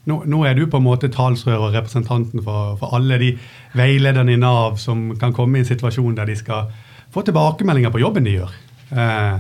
nå, 0.05 0.19
nå, 0.29 0.43
er 0.45 0.57
du 0.57 0.67
på 0.69 0.77
en 0.81 0.85
måte 0.85 1.09
talsrør 1.13 1.71
og 1.71 1.77
representanten 1.79 2.43
for, 2.45 2.75
for, 2.81 2.93
alle 2.97 3.17
de 3.23 3.31
veilederne 3.77 4.35
i 4.35 4.41
Nav 4.41 4.77
som 4.81 5.15
kan 5.21 5.33
komme 5.33 5.57
i 5.57 5.65
en 5.65 5.69
situasjon 5.69 6.19
der 6.19 6.29
de 6.29 6.37
skal 6.37 6.69
få 7.15 7.23
tilbakemeldinger 7.25 7.93
på 7.95 8.03
jobben 8.03 8.27
de 8.29 8.35
gjør. 8.37 8.53
Eh, 8.93 9.39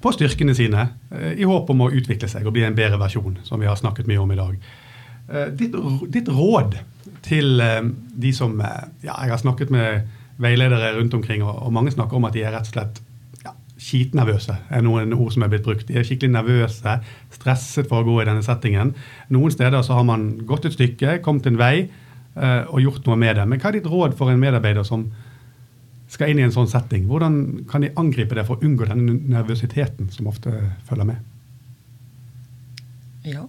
på 0.00 0.12
styrkene 0.16 0.54
sine, 0.56 0.86
eh, 1.12 1.34
i 1.42 1.48
håp 1.48 1.70
om 1.74 1.84
å 1.84 1.90
utvikle 1.92 2.28
seg 2.30 2.46
og 2.46 2.54
bli 2.56 2.64
en 2.64 2.78
bedre 2.78 3.00
versjon, 3.00 3.36
som 3.44 3.60
vi 3.60 3.68
har 3.68 3.76
snakket 3.76 4.08
mye 4.08 4.22
om 4.22 4.32
i 4.32 4.38
dag. 4.38 4.56
Eh, 5.28 5.50
ditt, 5.60 5.76
ditt, 6.08 6.30
råd 6.32 6.78
til 7.26 7.60
eh, 7.64 7.84
de 8.22 8.32
som 8.36 8.58
eh, 8.60 8.88
Ja, 9.04 9.16
jeg 9.22 9.34
har 9.34 9.40
snakket 9.42 9.70
med 9.70 10.08
veiledere 10.40 10.94
rundt 10.96 11.14
omkring, 11.14 11.42
og, 11.44 11.72
mange 11.72 11.92
snakker 11.92 12.16
om 12.16 12.24
at 12.24 12.36
de 12.36 12.44
er 12.44 12.54
rett 12.54 12.68
og 12.70 12.74
slett 12.74 13.02
skitnervøse, 13.80 14.54
er 14.68 14.82
noen 14.84 15.14
ord 15.16 15.32
som 15.32 15.44
er 15.44 15.50
blitt 15.52 15.64
brukt. 15.64 15.86
De 15.88 15.96
er 15.96 16.04
skikkelig 16.04 16.34
nervøse, 16.34 16.98
stresset 17.32 17.88
for 17.88 18.02
å 18.02 18.06
gå 18.06 18.18
i 18.20 18.26
denne 18.28 18.44
settingen. 18.44 18.92
Noen 19.32 19.54
steder 19.54 19.80
så 19.86 19.96
har 19.96 20.04
man 20.08 20.26
gått 20.48 20.68
et 20.68 20.76
stykke, 20.76 21.18
kommet 21.24 21.48
en 21.48 21.56
vei 21.60 21.86
uh, 22.36 22.68
og 22.68 22.82
gjort 22.84 23.08
noe 23.08 23.16
med 23.20 23.38
det. 23.40 23.46
Men 23.48 23.62
hva 23.62 23.70
er 23.70 23.78
ditt 23.78 23.88
råd 23.88 24.18
for 24.18 24.32
en 24.32 24.42
medarbeider 24.42 24.84
som 24.84 25.06
skal 26.12 26.32
inn 26.32 26.42
i 26.42 26.44
en 26.44 26.52
sånn 26.52 26.68
setting? 26.68 27.06
Hvordan 27.08 27.64
kan 27.70 27.86
de 27.86 27.92
angripe 28.00 28.36
det 28.36 28.44
for 28.48 28.60
å 28.60 28.68
unngå 28.68 28.90
den 28.90 29.06
nervøsiteten 29.32 30.12
som 30.12 30.28
ofte 30.28 30.52
følger 30.90 31.14
med? 31.14 31.24
Ja. 33.24 33.46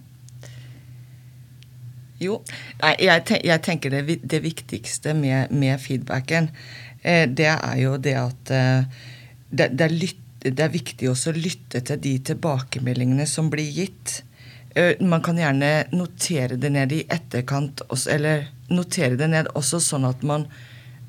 Jo, 2.22 2.38
nei, 2.82 2.94
jeg, 3.02 3.24
ten 3.28 3.42
jeg 3.46 3.64
tenker 3.66 3.94
det, 3.94 4.18
det 4.22 4.42
viktigste 4.44 5.14
med, 5.18 5.52
med 5.54 5.80
feedbacken, 5.82 6.50
eh, 7.02 7.24
det 7.28 7.50
er 7.52 7.78
jo 7.82 7.96
det 7.98 8.16
at 8.20 8.52
eh, 8.54 9.06
det, 9.50 9.72
det, 9.74 9.86
er 9.86 9.94
lytt, 9.94 10.26
det, 10.44 10.58
er 10.62 10.74
viktig 10.74 11.10
også 11.10 11.32
å 11.32 11.38
lytte 11.38 11.82
til 11.88 12.02
de 12.02 12.16
tilbakemeldingene 12.32 13.26
som 13.28 13.50
blir 13.52 13.68
gitt. 13.74 14.22
Eh, 14.74 14.94
man 15.04 15.24
kan 15.24 15.40
gjerne 15.40 15.72
notere 15.92 16.58
det 16.60 16.72
ned 16.72 16.94
i 16.96 17.02
etterkant, 17.12 17.84
eller 18.08 18.46
notere 18.72 19.18
det 19.20 19.28
ned 19.32 19.50
også 19.58 19.82
sånn 19.82 20.08
at 20.08 20.22
man 20.26 20.46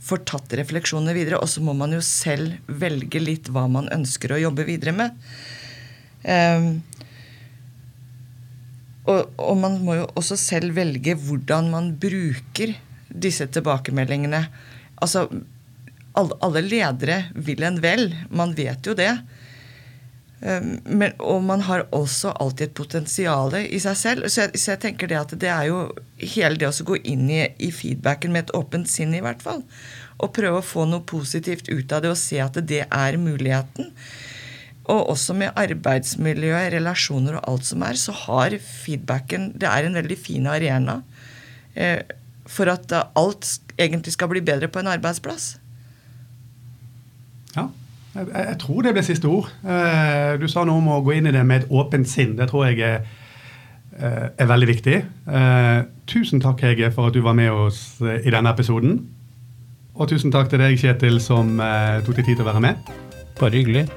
får 0.04 0.24
tatt 0.28 0.56
refleksjonene 0.60 1.16
videre. 1.16 1.40
Og 1.40 1.50
så 1.52 1.64
må 1.64 1.76
man 1.78 1.96
jo 1.96 2.02
selv 2.04 2.58
velge 2.68 3.22
litt 3.24 3.52
hva 3.54 3.68
man 3.72 3.92
ønsker 3.94 4.36
å 4.36 4.42
jobbe 4.42 4.68
videre 4.68 4.96
med. 4.96 5.16
Um, 6.24 6.68
og, 9.04 9.34
og, 9.36 9.56
man 9.60 9.80
må 9.84 9.98
jo 9.98 10.08
også 10.16 10.38
selv 10.40 10.78
velge 10.78 11.16
hvordan 11.20 11.70
man 11.74 11.92
bruker 12.00 12.76
disse 13.08 13.48
tilbakemeldingene. 13.52 14.46
Altså, 15.04 15.28
alle, 16.16 16.38
alle, 16.46 16.64
ledere 16.64 17.24
vil 17.36 17.66
en 17.68 17.82
vel. 17.84 18.14
Man 18.32 18.54
vet 18.56 18.88
jo 18.88 18.96
det. 18.98 19.12
Um, 20.44 20.78
men, 20.84 21.14
og 21.24 21.44
man 21.44 21.62
har 21.68 21.86
også 21.96 22.34
alltid 22.44 22.70
et 22.70 22.78
potensial 22.80 23.54
i 23.60 23.80
seg 23.84 24.00
selv. 24.00 24.30
Så 24.32 24.46
jeg, 24.46 24.60
så 24.60 24.74
jeg, 24.74 24.82
tenker 24.86 25.12
det 25.12 25.20
at 25.20 25.36
det 25.40 25.52
er 25.52 25.68
jo 25.70 25.86
hele 26.20 26.60
det 26.60 26.70
å 26.72 26.88
gå 26.88 27.00
inn 27.04 27.28
i, 27.32 27.44
i, 27.60 27.72
feedbacken 27.76 28.32
med 28.36 28.48
et 28.48 28.56
åpent 28.56 28.90
sinn, 28.92 29.16
i 29.16 29.24
hvert 29.24 29.44
fall. 29.44 29.64
Og 30.24 30.32
prøve 30.36 30.60
å 30.62 30.66
få 30.66 30.88
noe 30.88 31.04
positivt 31.08 31.68
ut 31.72 31.92
av 31.92 32.04
det 32.04 32.14
og 32.14 32.20
se 32.20 32.40
at 32.44 32.60
det 32.64 32.86
er 32.88 33.20
muligheten. 33.20 33.92
Og 34.92 35.10
også 35.14 35.36
med 35.38 35.56
arbeidsmiljø, 35.56 36.56
relasjoner 36.74 37.38
og 37.40 37.54
alt 37.54 37.70
som 37.70 37.84
er, 37.88 37.96
så 38.00 38.12
har 38.26 38.58
feedbacken 38.60 39.54
Det 39.56 39.70
er 39.70 39.88
en 39.88 39.96
veldig 39.96 40.18
fin 40.20 40.48
arena. 40.48 41.00
Eh, 41.76 42.02
for 42.46 42.68
at 42.68 42.92
alt 42.92 43.60
egentlig 43.80 44.14
skal 44.14 44.28
bli 44.28 44.44
bedre 44.44 44.68
på 44.68 44.82
en 44.82 44.92
arbeidsplass. 44.92 45.58
Ja, 47.56 47.70
jeg, 48.16 48.28
jeg 48.28 48.46
jeg 48.50 48.60
tror 48.60 48.84
det 48.84 48.94
ble 48.94 49.04
siste 49.08 49.32
ord. 49.32 49.50
Eh, 49.64 50.36
du 50.42 50.48
sa 50.52 50.66
noe 50.68 50.82
om 50.84 50.92
å 50.92 51.02
gå 51.06 51.16
inn 51.18 51.32
i 51.32 51.36
det 51.36 51.46
med 51.48 51.64
et 51.64 51.72
åpent 51.72 52.10
sinn. 52.10 52.36
Det 52.38 52.50
tror 52.52 52.68
jeg 52.68 52.84
er, 52.84 53.08
eh, 53.96 54.30
er 54.38 54.52
veldig 54.52 54.70
viktig. 54.70 55.02
Eh, 55.40 55.82
tusen 56.12 56.44
takk, 56.44 56.62
Hege, 56.62 56.92
for 56.92 57.08
at 57.08 57.16
du 57.16 57.22
var 57.22 57.40
med 57.40 57.52
oss 57.52 58.02
eh, 58.02 58.20
i 58.28 58.34
denne 58.36 58.52
episoden. 58.52 59.00
Og 59.96 60.10
tusen 60.10 60.34
takk 60.34 60.50
til 60.50 60.60
deg, 60.60 60.76
Kjetil, 60.82 61.22
som 61.22 61.60
eh, 61.62 62.02
tok 62.04 62.18
deg 62.20 62.26
tid 62.26 62.42
til 62.42 62.46
å 62.46 62.52
være 62.52 62.66
med. 62.68 62.92
Bare 63.40 63.56
hyggelig. 63.56 63.88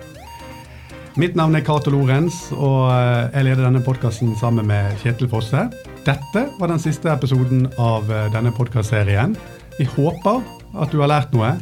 Mitt 1.17 1.33
navn 1.33 1.57
er 1.57 1.63
Cato 1.65 1.89
Lorentz, 1.89 2.51
og 2.53 2.91
eh, 2.93 3.31
jeg 3.33 3.47
leder 3.47 3.65
denne 3.65 3.81
podkasten 3.81 4.35
sammen 4.37 4.69
med 4.69 4.99
Kjetil 5.01 5.31
Fosse. 5.33 5.63
Dette 6.05 6.43
var 6.59 6.69
den 6.69 6.83
siste 6.83 7.09
episoden 7.09 7.65
av 7.81 8.13
eh, 8.13 8.27
denne 8.35 8.53
podkastserien. 8.53 9.33
Vi 9.79 9.89
håper 9.97 10.45
at 10.77 10.93
du 10.93 11.01
har 11.01 11.15
lært 11.15 11.33
noe, 11.33 11.55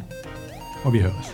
og 0.83 0.97
vi 0.97 1.05
høres. 1.07 1.31